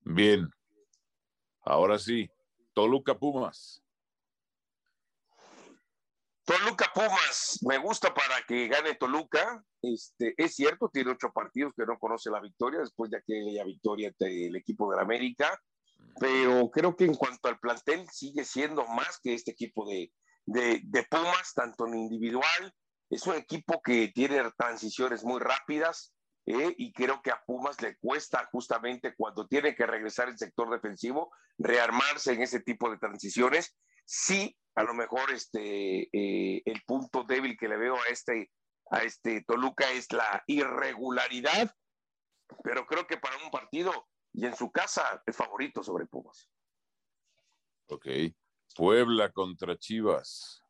Bien, 0.00 0.46
ahora 1.62 1.98
sí, 1.98 2.28
Toluca 2.74 3.18
Pumas. 3.18 3.82
Toluca 6.44 6.90
Pumas, 6.92 7.60
me 7.66 7.78
gusta 7.78 8.12
para 8.12 8.42
que 8.46 8.68
gane 8.68 8.96
Toluca. 8.96 9.64
Este, 9.80 10.34
es 10.36 10.54
cierto, 10.54 10.90
tiene 10.92 11.12
ocho 11.12 11.32
partidos 11.32 11.72
que 11.74 11.86
no 11.86 11.98
conoce 11.98 12.30
la 12.30 12.40
victoria 12.40 12.80
después 12.80 13.10
de 13.10 13.16
aquella 13.16 13.64
victoria 13.64 14.12
del 14.18 14.54
equipo 14.54 14.90
del 14.90 15.00
América 15.00 15.58
pero 16.20 16.70
creo 16.70 16.96
que 16.96 17.04
en 17.04 17.14
cuanto 17.14 17.48
al 17.48 17.58
plantel 17.58 18.08
sigue 18.10 18.44
siendo 18.44 18.86
más 18.86 19.18
que 19.22 19.34
este 19.34 19.50
equipo 19.50 19.88
de, 19.88 20.12
de, 20.46 21.06
Pumas, 21.10 21.52
tanto 21.54 21.86
en 21.86 21.94
individual, 21.94 22.74
es 23.10 23.26
un 23.26 23.34
equipo 23.34 23.80
que 23.82 24.08
tiene 24.14 24.42
transiciones 24.56 25.24
muy 25.24 25.40
rápidas 25.40 26.14
¿eh? 26.46 26.74
y 26.76 26.92
creo 26.92 27.20
que 27.22 27.30
a 27.30 27.42
Pumas 27.46 27.80
le 27.82 27.96
cuesta 27.98 28.48
justamente 28.50 29.14
cuando 29.16 29.46
tiene 29.46 29.74
que 29.74 29.86
regresar 29.86 30.28
el 30.28 30.38
sector 30.38 30.70
defensivo, 30.70 31.32
rearmarse 31.58 32.32
en 32.32 32.42
ese 32.42 32.60
tipo 32.60 32.90
de 32.90 32.98
transiciones. 32.98 33.76
Sí, 34.04 34.56
a 34.74 34.82
lo 34.82 34.94
mejor 34.94 35.30
este, 35.32 36.08
eh, 36.12 36.62
el 36.64 36.82
punto 36.86 37.24
débil 37.24 37.56
que 37.58 37.68
le 37.68 37.76
veo 37.76 37.96
a 37.96 38.08
este, 38.10 38.50
a 38.90 39.02
este 39.02 39.42
Toluca 39.42 39.90
es 39.90 40.10
la 40.12 40.42
irregularidad, 40.46 41.74
pero 42.64 42.86
creo 42.86 43.06
que 43.06 43.16
para 43.16 43.36
un 43.44 43.50
partido 43.50 44.06
y 44.32 44.46
en 44.46 44.56
su 44.56 44.70
casa 44.70 45.22
es 45.26 45.36
favorito 45.36 45.82
sobre 45.82 46.06
Pumas. 46.06 46.48
Ok. 47.88 48.06
Puebla 48.74 49.30
contra 49.30 49.76
Chivas. 49.76 50.62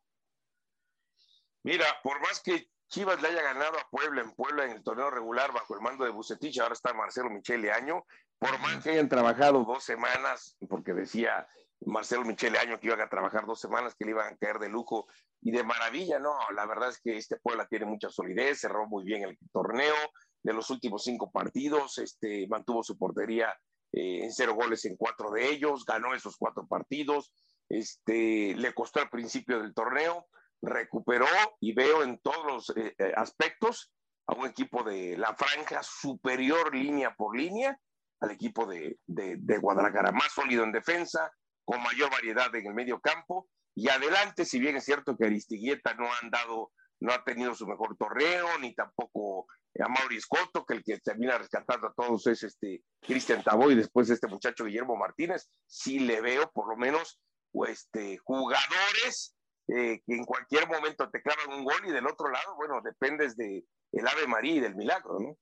Mira, 1.63 1.85
por 2.03 2.19
más 2.19 2.41
que 2.41 2.69
Chivas 2.89 3.21
le 3.21 3.29
haya 3.29 3.41
ganado 3.41 3.79
a 3.79 3.89
Puebla 3.89 4.21
en 4.21 4.31
Puebla 4.33 4.65
en 4.65 4.71
el 4.71 4.83
torneo 4.83 5.09
regular 5.09 5.53
bajo 5.53 5.73
el 5.73 5.81
mando 5.81 6.03
de 6.03 6.11
Bucetich, 6.11 6.59
ahora 6.59 6.73
está 6.73 6.93
Marcelo 6.93 7.29
Michele 7.29 7.71
Año, 7.71 8.05
por 8.37 8.59
más 8.59 8.83
que 8.83 8.91
hayan 8.91 9.09
trabajado 9.09 9.63
dos 9.63 9.83
semanas, 9.83 10.57
porque 10.69 10.93
decía 10.93 11.47
Marcelo 11.85 12.25
Michele 12.25 12.59
Año 12.59 12.79
que 12.79 12.87
iban 12.87 13.01
a 13.01 13.09
trabajar 13.09 13.45
dos 13.45 13.59
semanas, 13.59 13.95
que 13.95 14.05
le 14.05 14.11
iban 14.11 14.33
a 14.33 14.37
caer 14.37 14.59
de 14.59 14.69
lujo 14.69 15.07
y 15.41 15.51
de 15.51 15.63
maravilla, 15.63 16.19
no, 16.19 16.37
la 16.53 16.65
verdad 16.65 16.89
es 16.89 16.99
que 17.01 17.17
este 17.17 17.37
Puebla 17.37 17.65
tiene 17.67 17.85
mucha 17.85 18.09
solidez, 18.09 18.59
cerró 18.59 18.85
muy 18.85 19.03
bien 19.05 19.23
el 19.23 19.37
torneo, 19.51 19.95
de 20.43 20.53
los 20.53 20.69
últimos 20.69 21.03
cinco 21.03 21.31
partidos, 21.31 21.97
este, 21.97 22.47
mantuvo 22.47 22.83
su 22.83 22.97
portería 22.97 23.53
eh, 23.93 24.23
en 24.23 24.31
cero 24.31 24.55
goles 24.55 24.85
en 24.85 24.97
cuatro 24.97 25.31
de 25.31 25.49
ellos, 25.49 25.85
ganó 25.85 26.13
esos 26.13 26.35
cuatro 26.37 26.67
partidos, 26.67 27.31
este, 27.69 28.53
le 28.55 28.73
costó 28.73 28.99
al 28.99 29.09
principio 29.09 29.61
del 29.61 29.73
torneo, 29.73 30.27
recuperó 30.61 31.27
y 31.59 31.73
veo 31.73 32.03
en 32.03 32.19
todos 32.19 32.45
los 32.45 32.77
eh, 32.77 32.95
eh, 32.97 33.13
aspectos 33.15 33.93
a 34.27 34.33
un 34.33 34.47
equipo 34.47 34.83
de 34.83 35.17
la 35.17 35.35
franja 35.35 35.81
superior 35.83 36.73
línea 36.73 37.13
por 37.15 37.37
línea 37.37 37.77
al 38.21 38.31
equipo 38.31 38.65
de, 38.65 38.97
de, 39.05 39.57
Guadalajara, 39.57 40.13
más 40.13 40.31
sólido 40.31 40.63
en 40.63 40.71
defensa, 40.71 41.29
con 41.65 41.83
mayor 41.83 42.09
variedad 42.09 42.55
en 42.55 42.67
el 42.67 42.73
medio 42.73 43.01
campo. 43.01 43.49
Y 43.75 43.89
adelante, 43.89 44.45
si 44.45 44.59
bien 44.59 44.77
es 44.77 44.85
cierto 44.85 45.17
que 45.17 45.25
Aristiguieta 45.25 45.93
no 45.95 46.05
han 46.05 46.29
dado, 46.29 46.71
no 47.01 47.11
ha 47.11 47.21
tenido 47.25 47.53
su 47.53 47.67
mejor 47.67 47.97
torneo, 47.97 48.47
ni 48.59 48.73
tampoco 48.73 49.45
a 49.79 49.87
Mauricio 49.87 50.27
Cotto, 50.29 50.65
que 50.65 50.75
el 50.75 50.83
que 50.83 50.99
termina 50.99 51.37
rescatando 51.37 51.87
a 51.87 51.93
todos 51.93 52.27
es 52.27 52.43
este 52.43 52.83
Cristian 53.01 53.43
Tabó 53.43 53.71
y 53.71 53.75
después 53.75 54.09
este 54.09 54.27
muchacho 54.27 54.65
Guillermo 54.65 54.95
Martínez, 54.95 55.49
sí 55.65 55.99
le 55.99 56.21
veo 56.21 56.51
por 56.51 56.69
lo 56.69 56.77
menos 56.77 57.19
este, 57.67 58.17
jugadores 58.19 59.35
eh, 59.67 60.01
que 60.05 60.13
en 60.13 60.25
cualquier 60.25 60.67
momento 60.67 61.09
te 61.09 61.21
clavan 61.21 61.57
un 61.57 61.63
gol 61.63 61.81
y 61.85 61.91
del 61.91 62.05
otro 62.05 62.29
lado, 62.29 62.55
bueno, 62.55 62.81
dependes 62.81 63.35
de 63.35 63.65
el 63.91 64.07
Ave 64.07 64.27
María 64.27 64.55
y 64.55 64.59
del 64.59 64.75
milagro, 64.75 65.19
¿no? 65.19 65.37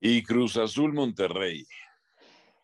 Y 0.00 0.22
Cruz 0.22 0.56
Azul 0.56 0.92
Monterrey. 0.92 1.66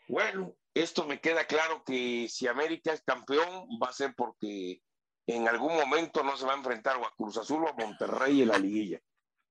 Bueno, 0.08 0.54
esto 0.72 1.06
me 1.06 1.20
queda 1.20 1.46
claro 1.46 1.82
que 1.84 2.28
si 2.28 2.46
América 2.46 2.92
es 2.92 3.02
campeón 3.02 3.68
va 3.82 3.88
a 3.88 3.92
ser 3.92 4.14
porque 4.16 4.80
en 5.26 5.48
algún 5.48 5.74
momento 5.74 6.22
no 6.22 6.36
se 6.36 6.46
va 6.46 6.52
a 6.52 6.58
enfrentar 6.58 6.96
o 6.96 7.06
a 7.06 7.14
Cruz 7.16 7.36
Azul 7.38 7.64
o 7.64 7.68
a 7.68 7.74
Monterrey 7.74 8.42
en 8.42 8.48
la 8.48 8.58
liguilla. 8.58 9.00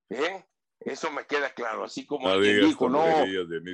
¿Eh? 0.09 0.45
Eso 0.79 1.11
me 1.11 1.25
queda 1.25 1.53
claro, 1.53 1.85
así 1.85 2.05
como 2.05 2.27
alguien 2.27 2.59
dijo, 2.67 2.89
no, 2.89 3.05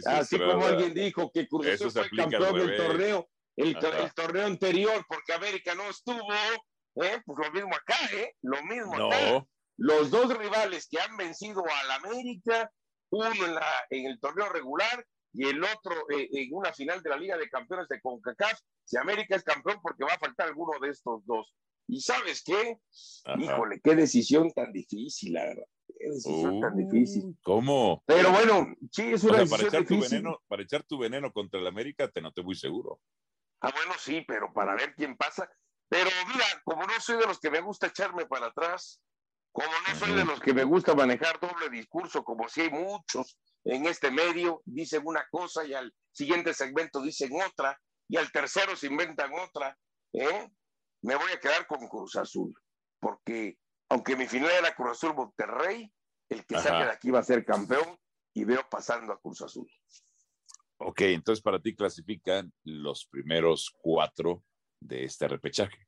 así 0.05 0.37
como 0.37 0.63
alguien 0.63 0.93
dijo 0.93 1.31
que 1.31 1.47
Cruz 1.47 1.67
Azul 1.67 1.91
fue 1.91 2.09
campeón 2.15 2.55
del 2.55 2.77
torneo, 2.77 3.29
el, 3.55 3.75
el, 3.75 4.13
torneo 4.13 4.45
anterior, 4.45 5.03
porque 5.07 5.33
América 5.33 5.73
no 5.73 5.89
estuvo, 5.89 6.31
¿eh? 6.33 7.21
pues 7.25 7.47
lo 7.47 7.51
mismo 7.51 7.75
acá, 7.75 7.97
¿eh? 8.13 8.35
lo 8.43 8.63
mismo 8.63 8.93
acá. 8.93 9.45
Los 9.77 10.11
dos 10.11 10.37
rivales 10.37 10.87
que 10.89 10.99
han 10.99 11.17
vencido 11.17 11.63
al 11.63 11.91
América, 11.91 12.71
uno 13.11 13.31
en, 13.45 13.55
la, 13.55 13.67
en 13.89 14.05
el 14.05 14.19
torneo 14.19 14.49
regular 14.49 15.05
y 15.33 15.47
el 15.47 15.63
otro 15.63 15.93
eh, 16.11 16.29
en 16.31 16.53
una 16.53 16.73
final 16.73 17.01
de 17.01 17.09
la 17.09 17.17
Liga 17.17 17.37
de 17.37 17.49
Campeones 17.49 17.87
de 17.87 18.01
CONCACAF, 18.01 18.59
si 18.83 18.97
América 18.97 19.35
es 19.35 19.43
campeón, 19.43 19.79
porque 19.81 20.03
va 20.03 20.13
a 20.13 20.19
faltar 20.19 20.47
alguno 20.47 20.79
de 20.79 20.89
estos 20.89 21.25
dos. 21.25 21.55
¿Y 21.87 22.01
sabes 22.01 22.43
qué? 22.43 22.77
Híjole, 23.37 23.79
qué 23.83 23.95
decisión 23.95 24.51
tan 24.51 24.71
difícil, 24.71 25.33
la 25.33 25.45
verdad. 25.45 25.65
Qué 25.99 26.09
decisión 26.11 26.61
tan 26.61 26.77
difícil. 26.77 27.37
¿Cómo? 27.43 28.01
Pero 28.05 28.31
bueno, 28.31 28.73
sí, 28.89 29.11
es 29.11 29.23
una 29.25 29.45
para 29.45 29.63
echar 29.63 29.85
Tu 29.85 29.99
veneno, 29.99 30.41
para 30.47 30.63
echar 30.63 30.83
tu 30.83 30.97
veneno 30.97 31.33
contra 31.33 31.59
el 31.59 31.67
América, 31.67 32.07
te 32.07 32.21
noté 32.21 32.41
muy 32.41 32.55
seguro. 32.55 33.01
Ah, 33.59 33.71
bueno, 33.75 33.91
sí, 33.99 34.23
pero 34.25 34.53
para 34.53 34.75
ver 34.75 34.95
quién 34.95 35.17
pasa. 35.17 35.49
Pero 35.89 36.09
mira, 36.31 36.45
como 36.63 36.83
no 36.83 36.93
soy 37.01 37.17
de 37.17 37.25
los 37.25 37.39
que 37.39 37.51
me 37.51 37.59
gusta 37.59 37.87
echarme 37.87 38.25
para 38.27 38.45
atrás, 38.47 39.01
como 39.51 39.67
no 39.67 39.95
soy 39.95 40.13
de 40.15 40.23
los 40.23 40.39
que 40.39 40.53
me 40.53 40.63
gusta 40.63 40.95
manejar 40.95 41.37
doble 41.41 41.69
discurso, 41.69 42.23
como 42.23 42.47
si 42.47 42.61
hay 42.61 42.69
muchos 42.69 43.37
en 43.65 43.85
este 43.85 44.09
medio, 44.09 44.61
dicen 44.63 45.01
una 45.03 45.27
cosa 45.29 45.65
y 45.65 45.73
al 45.73 45.93
siguiente 46.13 46.53
segmento 46.53 47.01
dicen 47.01 47.31
otra, 47.45 47.77
y 48.07 48.15
al 48.15 48.31
tercero 48.31 48.77
se 48.77 48.87
inventan 48.87 49.31
otra, 49.33 49.77
¿eh? 50.13 50.49
me 51.01 51.15
voy 51.15 51.31
a 51.33 51.39
quedar 51.39 51.67
con 51.67 51.85
Cruz 51.89 52.15
Azul, 52.15 52.53
porque 53.01 53.57
aunque 53.89 54.15
mi 54.15 54.27
final 54.27 54.51
era 54.51 54.73
Cruz 54.75 54.91
Azul 54.91 55.15
Monterrey, 55.15 55.91
el 56.29 56.45
que 56.45 56.55
salga 56.55 56.85
de 56.85 56.91
aquí 56.91 57.09
va 57.09 57.19
a 57.19 57.23
ser 57.23 57.43
campeón 57.43 57.97
y 58.33 58.43
veo 58.45 58.61
pasando 58.69 59.11
a 59.11 59.19
Cruz 59.19 59.41
Azul. 59.41 59.67
Ok, 60.77 61.01
entonces 61.01 61.41
para 61.41 61.59
ti 61.59 61.75
clasifican 61.75 62.53
los 62.63 63.05
primeros 63.07 63.75
cuatro 63.81 64.43
de 64.79 65.03
este 65.03 65.27
repechaje. 65.27 65.87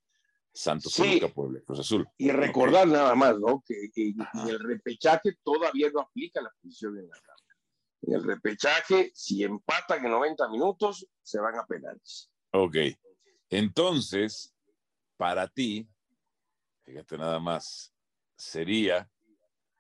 Santos, 0.54 0.94
sí. 0.94 1.22
Puebla, 1.34 1.62
Cruz 1.66 1.80
Azul. 1.80 2.08
Y 2.18 2.30
recordar 2.32 2.88
nada 2.88 3.16
más, 3.16 3.40
¿no? 3.40 3.64
Que, 3.66 3.90
el 3.96 4.60
repechaje 4.60 5.38
todavía 5.44 5.90
no 5.94 6.02
aplica 6.02 6.42
la 6.42 6.52
posición 6.62 6.98
en 6.98 7.08
la 7.08 7.16
tabla. 7.16 7.56
En 8.02 8.14
el 8.16 8.24
repechaje, 8.24 9.12
si 9.14 9.44
empatan 9.44 10.04
en 10.04 10.12
90 10.12 10.50
minutos, 10.50 11.08
se 11.22 11.40
van 11.40 11.56
a 11.58 11.66
penales. 11.66 12.30
Ok. 12.52 12.76
Entonces, 13.50 14.54
para 15.16 15.48
ti, 15.48 15.88
fíjate 16.84 17.18
nada 17.18 17.40
más, 17.40 17.94
sería, 18.36 19.10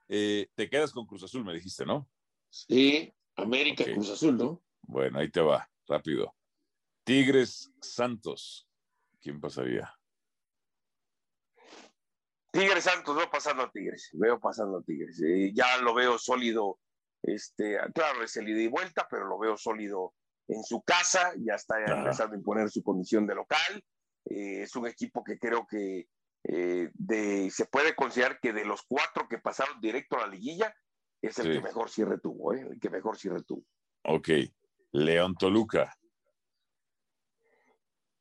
eh, 0.08 0.50
te 0.56 0.70
quedas 0.70 0.92
con 0.92 1.06
Cruz 1.06 1.24
Azul, 1.24 1.44
me 1.44 1.54
dijiste, 1.54 1.86
¿no? 1.86 2.10
Sí, 2.50 3.14
América, 3.36 3.84
Cruz 3.86 4.10
Azul, 4.10 4.38
¿no? 4.38 4.62
Bueno, 4.82 5.20
ahí 5.20 5.30
te 5.30 5.42
va, 5.42 5.70
rápido. 5.88 6.36
Tigres 7.04 7.72
Santos, 7.82 8.68
¿quién 9.22 9.40
pasaría? 9.40 9.94
Tigres 12.52 12.84
Santos, 12.84 13.16
veo 13.16 13.30
pasando 13.30 13.64
a 13.64 13.72
Tigres, 13.72 14.10
veo 14.14 14.40
pasando 14.40 14.80
a 14.80 14.84
Tigres. 14.84 15.22
Eh, 15.22 15.52
ya 15.54 15.78
lo 15.78 15.94
veo 15.94 16.18
sólido, 16.18 16.80
este, 17.24 17.78
claro, 17.94 18.24
es 18.24 18.36
el 18.36 18.50
ida 18.50 18.62
y 18.62 18.68
vuelta, 18.68 19.08
pero 19.10 19.26
lo 19.26 19.40
veo 19.40 19.56
sólido 19.56 20.14
en 20.48 20.64
su 20.64 20.82
casa, 20.82 21.32
ya 21.38 21.56
está 21.56 21.80
empezando 21.80 22.36
a 22.36 22.38
imponer 22.38 22.70
su 22.70 22.84
condición 22.84 23.26
de 23.26 23.36
local. 23.36 23.84
Eh, 24.26 24.64
es 24.64 24.76
un 24.76 24.88
equipo 24.88 25.24
que 25.24 25.40
creo 25.40 25.66
que 25.66 26.08
eh, 26.44 26.90
de, 26.94 27.50
se 27.52 27.66
puede 27.66 27.96
considerar 27.96 28.40
que 28.40 28.54
de 28.54 28.66
los 28.66 28.84
cuatro 28.84 29.28
que 29.28 29.38
pasaron 29.38 29.80
directo 29.80 30.18
a 30.18 30.22
la 30.22 30.28
liguilla, 30.28 30.76
es 31.22 31.38
el 31.38 31.54
que 31.54 31.62
mejor 31.62 31.90
cierre 31.90 32.18
tuvo, 32.20 32.54
el 32.54 32.80
que 32.80 32.90
mejor 32.90 33.18
cierre 33.18 33.44
tuvo. 33.44 33.64
Ok. 34.04 34.30
León 34.92 35.36
Toluca. 35.36 35.96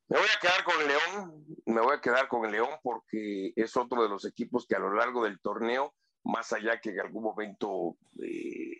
Me 0.08 0.18
voy 0.18 0.26
a 0.26 0.40
quedar 0.40 0.64
con 0.64 0.86
León, 0.86 1.46
me 1.66 1.80
voy 1.80 1.94
a 1.96 2.00
quedar 2.00 2.28
con 2.28 2.44
el 2.44 2.52
León 2.52 2.70
porque 2.82 3.52
es 3.56 3.76
otro 3.76 4.02
de 4.02 4.08
los 4.08 4.24
equipos 4.24 4.66
que 4.66 4.74
a 4.74 4.80
lo 4.80 4.92
largo 4.92 5.24
del 5.24 5.40
torneo, 5.40 5.94
más 6.24 6.52
allá 6.52 6.80
que 6.80 6.90
en 6.90 7.00
algún 7.00 7.22
momento 7.22 7.96
eh, 8.22 8.76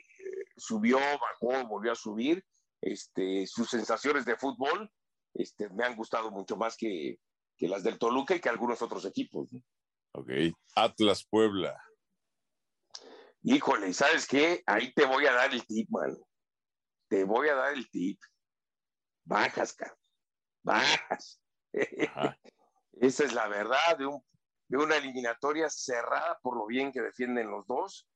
subió, 0.56 0.98
bajó, 0.98 1.66
volvió 1.66 1.92
a 1.92 1.96
subir, 1.96 2.44
este, 2.82 3.46
sus 3.46 3.70
sensaciones 3.70 4.24
de 4.24 4.36
fútbol 4.36 4.90
este, 5.34 5.68
me 5.70 5.84
han 5.84 5.96
gustado 5.96 6.30
mucho 6.30 6.56
más 6.56 6.76
que, 6.76 7.18
que 7.60 7.68
las 7.68 7.84
del 7.84 7.98
Toluca 7.98 8.34
y 8.34 8.40
que 8.40 8.48
algunos 8.48 8.80
otros 8.80 9.04
equipos. 9.04 9.50
Ok, 10.12 10.30
Atlas 10.74 11.26
Puebla. 11.28 11.78
Híjole, 13.42 13.92
¿sabes 13.92 14.26
qué? 14.26 14.62
Ahí 14.64 14.94
te 14.94 15.04
voy 15.04 15.26
a 15.26 15.32
dar 15.32 15.52
el 15.52 15.66
tip, 15.66 15.88
man 15.90 16.16
te 17.10 17.24
voy 17.24 17.48
a 17.48 17.56
dar 17.56 17.74
el 17.74 17.90
tip. 17.90 18.20
Bajas, 19.24 19.74
cabrón. 19.74 19.98
Bajas. 20.62 21.42
Esa 22.92 23.24
es 23.24 23.32
la 23.32 23.48
verdad 23.48 23.98
de, 23.98 24.06
un, 24.06 24.24
de 24.68 24.78
una 24.78 24.96
eliminatoria 24.96 25.68
cerrada 25.68 26.38
por 26.40 26.56
lo 26.56 26.66
bien 26.66 26.92
que 26.92 27.02
defienden 27.02 27.50
los 27.50 27.66
dos, 27.66 28.08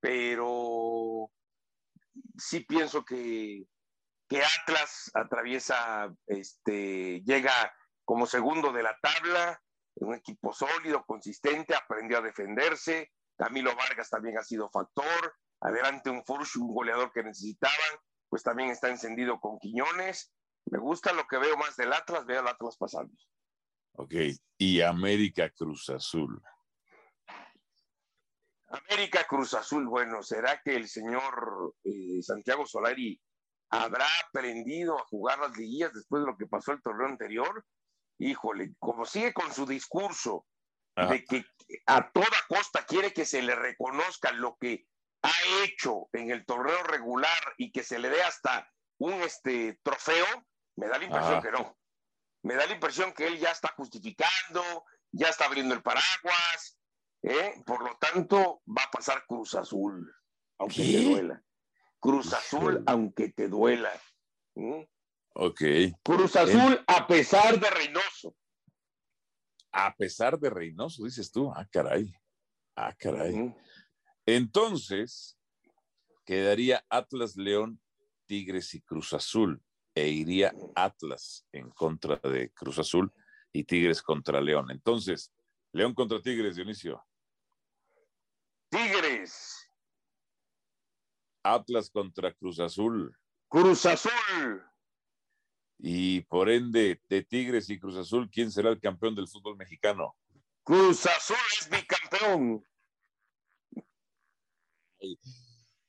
pero 0.00 1.30
sí 2.36 2.60
pienso 2.60 3.04
que, 3.04 3.64
que 4.28 4.42
Atlas 4.42 5.10
atraviesa, 5.14 6.14
este, 6.26 7.22
llega 7.22 7.72
como 8.04 8.26
segundo 8.26 8.72
de 8.72 8.82
la 8.82 8.96
tabla, 9.00 9.62
un 9.96 10.14
equipo 10.14 10.52
sólido, 10.52 11.04
consistente, 11.04 11.74
aprendió 11.74 12.18
a 12.18 12.22
defenderse. 12.22 13.12
Camilo 13.36 13.74
Vargas 13.76 14.10
también 14.10 14.38
ha 14.38 14.42
sido 14.42 14.70
factor. 14.70 15.36
Adelante 15.60 16.10
un 16.10 16.24
Furch, 16.24 16.56
un 16.56 16.74
goleador 16.74 17.12
que 17.12 17.22
necesitaban 17.22 17.98
pues 18.32 18.42
también 18.42 18.70
está 18.70 18.88
encendido 18.88 19.38
con 19.38 19.58
Quiñones. 19.58 20.32
Me 20.70 20.78
gusta 20.78 21.12
lo 21.12 21.26
que 21.26 21.36
veo 21.36 21.54
más 21.58 21.76
del 21.76 21.92
Atlas, 21.92 22.24
veo 22.24 22.40
al 22.40 22.48
Atlas 22.48 22.78
pasando. 22.78 23.12
Ok, 23.96 24.14
y 24.56 24.80
América 24.80 25.50
Cruz 25.50 25.90
Azul. 25.90 26.42
América 28.68 29.26
Cruz 29.28 29.52
Azul, 29.52 29.86
bueno, 29.86 30.22
¿será 30.22 30.62
que 30.64 30.76
el 30.76 30.88
señor 30.88 31.74
eh, 31.84 32.22
Santiago 32.22 32.64
Solari 32.64 33.20
habrá 33.68 34.06
aprendido 34.26 34.98
a 34.98 35.04
jugar 35.04 35.38
las 35.40 35.54
liguillas 35.54 35.92
después 35.92 36.22
de 36.22 36.30
lo 36.30 36.38
que 36.38 36.46
pasó 36.46 36.72
el 36.72 36.80
torneo 36.80 37.08
anterior? 37.08 37.66
Híjole, 38.18 38.74
como 38.78 39.04
sigue 39.04 39.32
con 39.32 39.52
su 39.52 39.66
discurso 39.66 40.46
de 40.96 41.24
que 41.24 41.44
a 41.86 42.10
toda 42.10 42.26
costa 42.48 42.84
quiere 42.84 43.12
que 43.12 43.24
se 43.24 43.42
le 43.42 43.54
reconozca 43.54 44.32
lo 44.32 44.56
que 44.58 44.86
ha 45.22 45.64
hecho 45.64 46.08
en 46.12 46.30
el 46.30 46.44
torneo 46.44 46.82
regular 46.82 47.54
y 47.56 47.72
que 47.72 47.82
se 47.82 47.98
le 47.98 48.10
dé 48.10 48.22
hasta 48.22 48.70
un 48.98 49.14
este, 49.22 49.78
trofeo, 49.82 50.26
me 50.76 50.88
da 50.88 50.98
la 50.98 51.04
impresión 51.04 51.42
que 51.42 51.50
no. 51.50 51.78
Me 52.42 52.54
da 52.54 52.66
la 52.66 52.74
impresión 52.74 53.12
que 53.12 53.26
él 53.26 53.38
ya 53.38 53.50
está 53.50 53.68
justificando, 53.76 54.84
ya 55.12 55.28
está 55.28 55.46
abriendo 55.46 55.74
el 55.74 55.82
paraguas, 55.82 56.78
¿eh? 57.22 57.62
por 57.64 57.82
lo 57.82 57.96
tanto 57.98 58.62
va 58.66 58.84
a 58.84 58.90
pasar 58.90 59.24
Cruz 59.26 59.54
Azul, 59.54 60.12
aunque 60.58 60.82
te 60.82 61.02
duela. 61.02 61.42
Cruz 62.00 62.32
Azul, 62.32 62.82
aunque 62.86 63.28
te 63.28 63.48
duela. 63.48 63.92
Ok. 65.34 65.62
Cruz 66.02 66.36
Azul 66.36 66.82
a 66.86 67.06
pesar 67.06 67.58
de 67.58 67.70
Reynoso. 67.70 68.36
A 69.72 69.94
pesar 69.96 70.38
de 70.38 70.50
Reynoso, 70.50 71.04
dices 71.04 71.32
tú. 71.32 71.50
Ah, 71.54 71.66
caray. 71.70 72.14
Ah, 72.76 72.94
caray. 72.94 73.54
Entonces, 74.26 75.38
quedaría 76.24 76.84
Atlas, 76.88 77.36
León, 77.36 77.80
Tigres 78.26 78.74
y 78.74 78.82
Cruz 78.82 79.12
Azul, 79.12 79.62
e 79.94 80.08
iría 80.08 80.54
Atlas 80.74 81.46
en 81.52 81.70
contra 81.70 82.16
de 82.16 82.50
Cruz 82.50 82.78
Azul 82.78 83.12
y 83.52 83.64
Tigres 83.64 84.02
contra 84.02 84.40
León. 84.40 84.70
Entonces, 84.70 85.32
León 85.72 85.94
contra 85.94 86.20
Tigres, 86.20 86.56
Dionisio. 86.56 87.04
Tigres. 88.70 89.68
Atlas 91.42 91.90
contra 91.90 92.32
Cruz 92.32 92.60
Azul. 92.60 93.16
Cruz 93.48 93.84
Azul. 93.86 94.71
Y 95.84 96.20
por 96.22 96.48
ende, 96.48 97.00
de 97.08 97.24
Tigres 97.24 97.68
y 97.68 97.76
Cruz 97.76 97.96
Azul, 97.96 98.30
¿quién 98.30 98.52
será 98.52 98.70
el 98.70 98.78
campeón 98.78 99.16
del 99.16 99.26
fútbol 99.26 99.56
mexicano? 99.56 100.14
Cruz 100.62 101.06
Azul 101.06 101.36
es 101.60 101.68
bicampeón. 101.68 102.64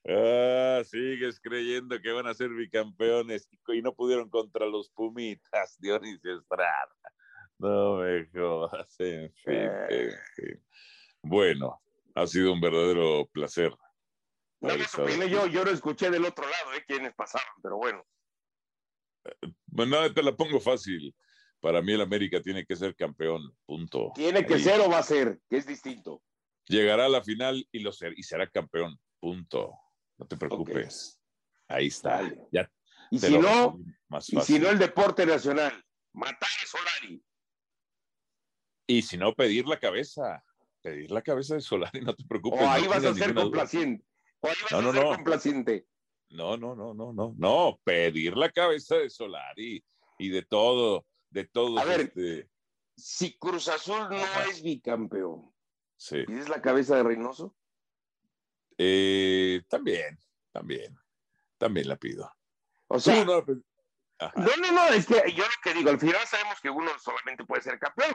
Ah, 0.07 0.81
sigues 0.83 1.39
creyendo 1.39 2.01
que 2.01 2.11
van 2.11 2.25
a 2.25 2.33
ser 2.33 2.49
bicampeones 2.49 3.47
y 3.67 3.83
no 3.83 3.93
pudieron 3.93 4.31
contra 4.31 4.65
los 4.65 4.89
Pumitas, 4.89 5.77
Dionisio 5.79 6.39
Estrada. 6.39 6.89
No 7.59 7.97
me 7.97 8.27
jodas, 8.33 8.99
en 8.99 9.31
fin, 9.31 9.69
en 9.89 10.11
fin. 10.35 10.65
Bueno, 11.21 11.83
ha 12.15 12.25
sido 12.25 12.51
un 12.51 12.59
verdadero 12.59 13.27
placer. 13.31 13.71
No 14.59 14.75
yo, 15.27 15.45
yo 15.45 15.63
lo 15.63 15.69
escuché 15.69 16.09
del 16.09 16.25
otro 16.25 16.49
lado, 16.49 16.73
¿eh? 16.73 16.83
Quienes 16.87 17.13
pasaron, 17.13 17.53
pero 17.61 17.77
bueno. 17.77 18.03
Bueno, 19.75 20.13
te 20.13 20.21
la 20.21 20.35
pongo 20.35 20.59
fácil. 20.59 21.15
Para 21.59 21.81
mí 21.81 21.93
el 21.93 22.01
América 22.01 22.41
tiene 22.41 22.65
que 22.65 22.75
ser 22.75 22.95
campeón, 22.95 23.41
punto. 23.65 24.11
Tiene 24.13 24.45
que 24.45 24.55
Ahí. 24.55 24.63
ser 24.63 24.79
o 24.81 24.89
va 24.89 24.99
a 24.99 25.03
ser, 25.03 25.39
que 25.49 25.57
es 25.57 25.65
distinto. 25.65 26.21
Llegará 26.67 27.05
a 27.05 27.09
la 27.09 27.23
final 27.23 27.67
y, 27.71 27.79
lo 27.79 27.91
ser, 27.91 28.13
y 28.17 28.23
será 28.23 28.47
campeón, 28.47 28.99
punto. 29.19 29.73
No 30.17 30.27
te 30.27 30.37
preocupes. 30.37 31.19
Ahí 31.67 31.87
está. 31.87 32.17
Vale. 32.21 32.37
Ya 32.51 32.69
Y 33.09 33.17
si 33.19 33.37
no, 33.37 33.79
más 34.09 34.29
y 34.31 34.39
si 34.41 34.59
no 34.59 34.69
el 34.69 34.77
deporte 34.77 35.25
nacional, 35.25 35.83
matar 36.13 36.49
a 36.63 36.67
Solari. 36.67 37.23
Y 38.87 39.01
si 39.01 39.17
no, 39.17 39.33
pedir 39.33 39.65
la 39.67 39.79
cabeza. 39.79 40.43
Pedir 40.81 41.09
la 41.11 41.21
cabeza 41.21 41.55
de 41.55 41.61
Solari, 41.61 42.01
no 42.01 42.13
te 42.13 42.23
O 42.23 42.27
preocupes. 42.27 42.59
ahí 42.61 42.83
no 42.83 42.89
vas 42.89 43.05
a 43.05 43.13
ser 43.13 43.33
complaciente. 43.33 44.05
O 44.41 44.47
ahí 44.47 44.55
vas 44.63 44.71
No, 44.73 44.77
a 44.77 44.81
no, 44.81 44.93
ser 44.93 45.03
no. 45.03 45.15
complaciente. 45.15 45.87
No, 46.33 46.57
no, 46.57 46.75
no, 46.75 46.93
no, 46.95 47.13
no. 47.13 47.35
No, 47.37 47.79
pedir 47.83 48.35
la 48.35 48.49
cabeza 48.51 48.95
de 48.97 49.09
Solari 49.09 49.83
y 50.17 50.29
de 50.29 50.41
todo, 50.41 51.05
de 51.29 51.45
todo. 51.45 51.77
A 51.79 51.85
ver. 51.85 52.01
Este, 52.01 52.49
Si 52.97 53.37
Cruz 53.37 53.67
Azul 53.67 54.09
no 54.09 54.17
Ajá. 54.17 54.45
es 54.49 54.63
bicampeón, 54.63 55.53
sí. 55.95 56.23
¿y 56.27 56.33
es 56.37 56.49
la 56.49 56.61
cabeza 56.61 56.95
de 56.95 57.03
Reynoso? 57.03 57.55
Eh, 58.77 59.61
también, 59.69 60.17
también, 60.51 60.97
también 61.59 61.87
la 61.87 61.97
pido. 61.97 62.31
O 62.87 62.99
sea, 62.99 63.23
no 63.23 63.43
no, 64.35 64.55
no, 64.57 64.71
no, 64.71 64.87
es 64.89 65.05
que 65.05 65.31
yo 65.33 65.43
lo 65.43 65.49
que 65.63 65.73
digo, 65.73 65.89
al 65.89 65.99
final 65.99 66.25
sabemos 66.27 66.59
que 66.61 66.69
uno 66.69 66.89
solamente 66.99 67.45
puede 67.45 67.61
ser 67.61 67.77
campeón. 67.77 68.13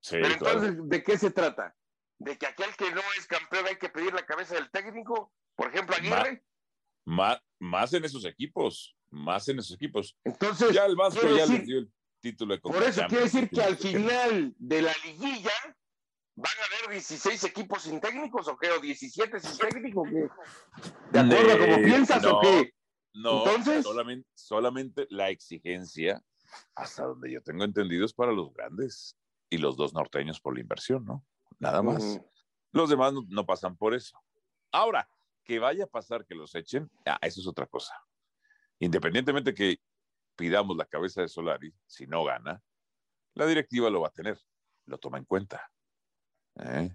sí, 0.00 0.16
Pero 0.20 0.38
claro. 0.38 0.64
entonces, 0.64 0.88
¿de 0.88 1.02
qué 1.04 1.18
se 1.18 1.30
trata? 1.30 1.76
¿De 2.18 2.36
que 2.36 2.46
aquel 2.46 2.74
que 2.76 2.90
no 2.92 3.02
es 3.16 3.26
campeón 3.26 3.66
hay 3.66 3.76
que 3.76 3.88
pedir 3.90 4.12
la 4.12 4.24
cabeza 4.26 4.54
del 4.54 4.70
técnico? 4.70 5.32
Por 5.54 5.68
ejemplo, 5.68 5.94
Aguirre. 5.96 6.44
Má- 7.06 7.42
más 7.58 7.92
en 7.94 8.04
esos 8.04 8.24
equipos, 8.24 8.94
más 9.10 9.48
en 9.48 9.58
esos 9.58 9.74
equipos. 9.76 10.16
Entonces, 10.24 10.72
Ya 10.74 10.84
el 10.86 10.96
Vasco 10.96 11.22
ya 11.22 11.44
decir- 11.46 11.58
les 11.58 11.66
dio 11.66 11.78
el 11.78 11.92
título 12.20 12.54
de 12.54 12.60
por 12.60 12.82
eso 12.82 13.02
quiere 13.08 13.24
decir 13.24 13.48
que 13.48 13.62
al 13.62 13.76
final 13.76 14.54
de 14.58 14.82
la 14.82 14.92
liguilla 15.04 15.50
van 16.36 16.52
a 16.52 16.76
haber 16.86 16.90
16 16.96 17.42
equipos 17.44 17.82
sin 17.82 18.00
técnicos 18.00 18.46
o 18.48 18.56
qué, 18.56 18.70
o 18.70 18.78
17 18.80 19.40
sin 19.40 19.58
técnico, 19.58 20.02
o 20.02 20.04
qué? 20.04 20.28
¿De 21.12 21.18
acuerdo 21.18 21.52
a 21.52 21.58
como 21.58 21.74
Eh, 21.76 21.82
piensas 21.84 22.22
no. 22.22 22.38
o 22.38 22.40
qué? 22.40 22.72
No, 23.14 23.38
Entonces- 23.46 23.82
solamente, 23.84 24.28
solamente 24.34 25.06
la 25.10 25.30
exigencia, 25.30 26.22
hasta 26.74 27.04
donde 27.04 27.32
yo 27.32 27.42
tengo 27.42 27.64
entendido, 27.64 28.04
es 28.04 28.12
para 28.12 28.32
los 28.32 28.52
grandes 28.52 29.16
y 29.50 29.58
los 29.58 29.76
dos 29.76 29.92
norteños 29.94 30.40
por 30.40 30.54
la 30.54 30.60
inversión, 30.60 31.04
¿no? 31.04 31.24
Nada 31.58 31.82
más. 31.82 32.20
Los 32.72 32.88
demás 32.88 33.12
no, 33.12 33.24
no 33.28 33.44
pasan 33.44 33.76
por 33.76 33.94
eso. 33.94 34.16
Ahora, 34.70 35.08
que 35.50 35.58
vaya 35.58 35.82
a 35.82 35.88
pasar 35.88 36.24
que 36.24 36.36
los 36.36 36.54
echen, 36.54 36.88
ah, 37.04 37.18
eso 37.22 37.40
es 37.40 37.46
otra 37.48 37.66
cosa. 37.66 37.92
Independientemente 38.78 39.52
que 39.52 39.78
pidamos 40.36 40.76
la 40.76 40.84
cabeza 40.84 41.22
de 41.22 41.28
Solari, 41.28 41.74
si 41.88 42.06
no 42.06 42.22
gana, 42.22 42.62
la 43.34 43.46
directiva 43.46 43.90
lo 43.90 44.00
va 44.00 44.06
a 44.06 44.12
tener, 44.12 44.38
lo 44.86 44.98
toma 44.98 45.18
en 45.18 45.24
cuenta. 45.24 45.68
¿eh? 46.54 46.94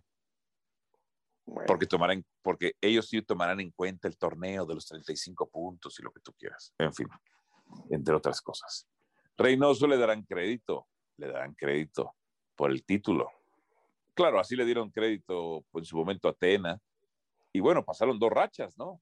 Bueno, 1.45 1.67
Porque, 1.67 1.85
tomarán, 1.85 2.25
porque 2.41 2.77
ellos 2.79 3.09
sí 3.09 3.21
tomarán 3.23 3.59
en 3.59 3.71
cuenta 3.71 4.07
el 4.07 4.17
torneo 4.17 4.65
de 4.65 4.75
los 4.75 4.85
35 4.85 5.49
puntos 5.49 5.99
y 5.99 6.03
lo 6.03 6.13
que 6.13 6.21
tú 6.21 6.31
quieras. 6.31 6.73
En 6.77 6.93
fin, 6.93 7.09
entre 7.89 8.15
otras 8.15 8.41
cosas. 8.41 8.87
Reynoso 9.35 9.85
le 9.85 9.97
darán 9.97 10.23
crédito, 10.23 10.87
le 11.17 11.27
darán 11.27 11.55
crédito 11.55 12.15
por 12.55 12.71
el 12.71 12.85
título. 12.85 13.29
Claro, 14.13 14.39
así 14.39 14.55
le 14.55 14.63
dieron 14.63 14.91
crédito 14.91 15.65
en 15.73 15.83
su 15.83 15.97
momento 15.97 16.29
a 16.29 16.31
Atena. 16.31 16.79
Y 17.55 17.61
bueno, 17.61 17.85
pasaron 17.85 18.19
dos 18.19 18.29
rachas, 18.33 18.77
¿no? 18.77 19.01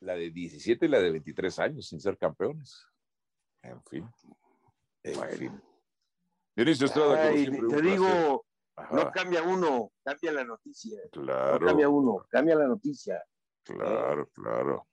La 0.00 0.14
de 0.14 0.30
17 0.30 0.86
y 0.86 0.88
la 0.88 1.00
de 1.00 1.10
23 1.10 1.58
años 1.58 1.86
sin 1.86 2.00
ser 2.00 2.16
campeones. 2.16 2.86
En 3.62 3.82
fin. 3.84 4.08
En 5.02 5.16
Bueno. 5.18 5.36
fin. 5.36 5.62
Dionisio 6.56 6.86
Estrada, 6.86 7.24
como 7.28 7.36
siempre, 7.36 7.76
te 7.76 7.82
digo, 7.82 8.46
Ajá, 8.74 8.96
no 8.96 9.10
cambia 9.12 9.42
uno, 9.42 9.92
cambia 10.02 10.32
la 10.32 10.44
noticia. 10.44 10.98
No 11.14 11.22
claro. 11.22 11.66
cambia 11.66 11.88
uno, 11.90 12.24
cambia 12.30 12.54
la 12.56 12.66
noticia. 12.68 13.22
Claro, 13.64 14.30
claro. 14.30 14.86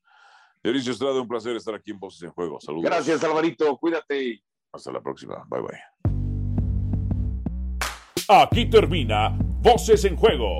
Dionisio 0.61 0.91
Estrada, 0.91 1.21
un 1.21 1.29
placer 1.29 1.55
estar 1.55 1.73
aquí 1.75 1.91
en 1.91 1.99
Voces 1.99 2.23
en 2.23 2.31
Juego. 2.31 2.59
Saludos. 2.59 2.83
Gracias, 2.83 3.23
Alvarito, 3.23 3.77
cuídate. 3.77 4.43
Hasta 4.73 4.91
la 4.91 4.99
próxima. 5.01 5.45
Bye 5.47 5.61
bye. 5.61 5.79
Aquí 8.27 8.69
termina 8.69 9.29
Voces 9.61 10.03
en 10.03 10.17
Juego. 10.17 10.59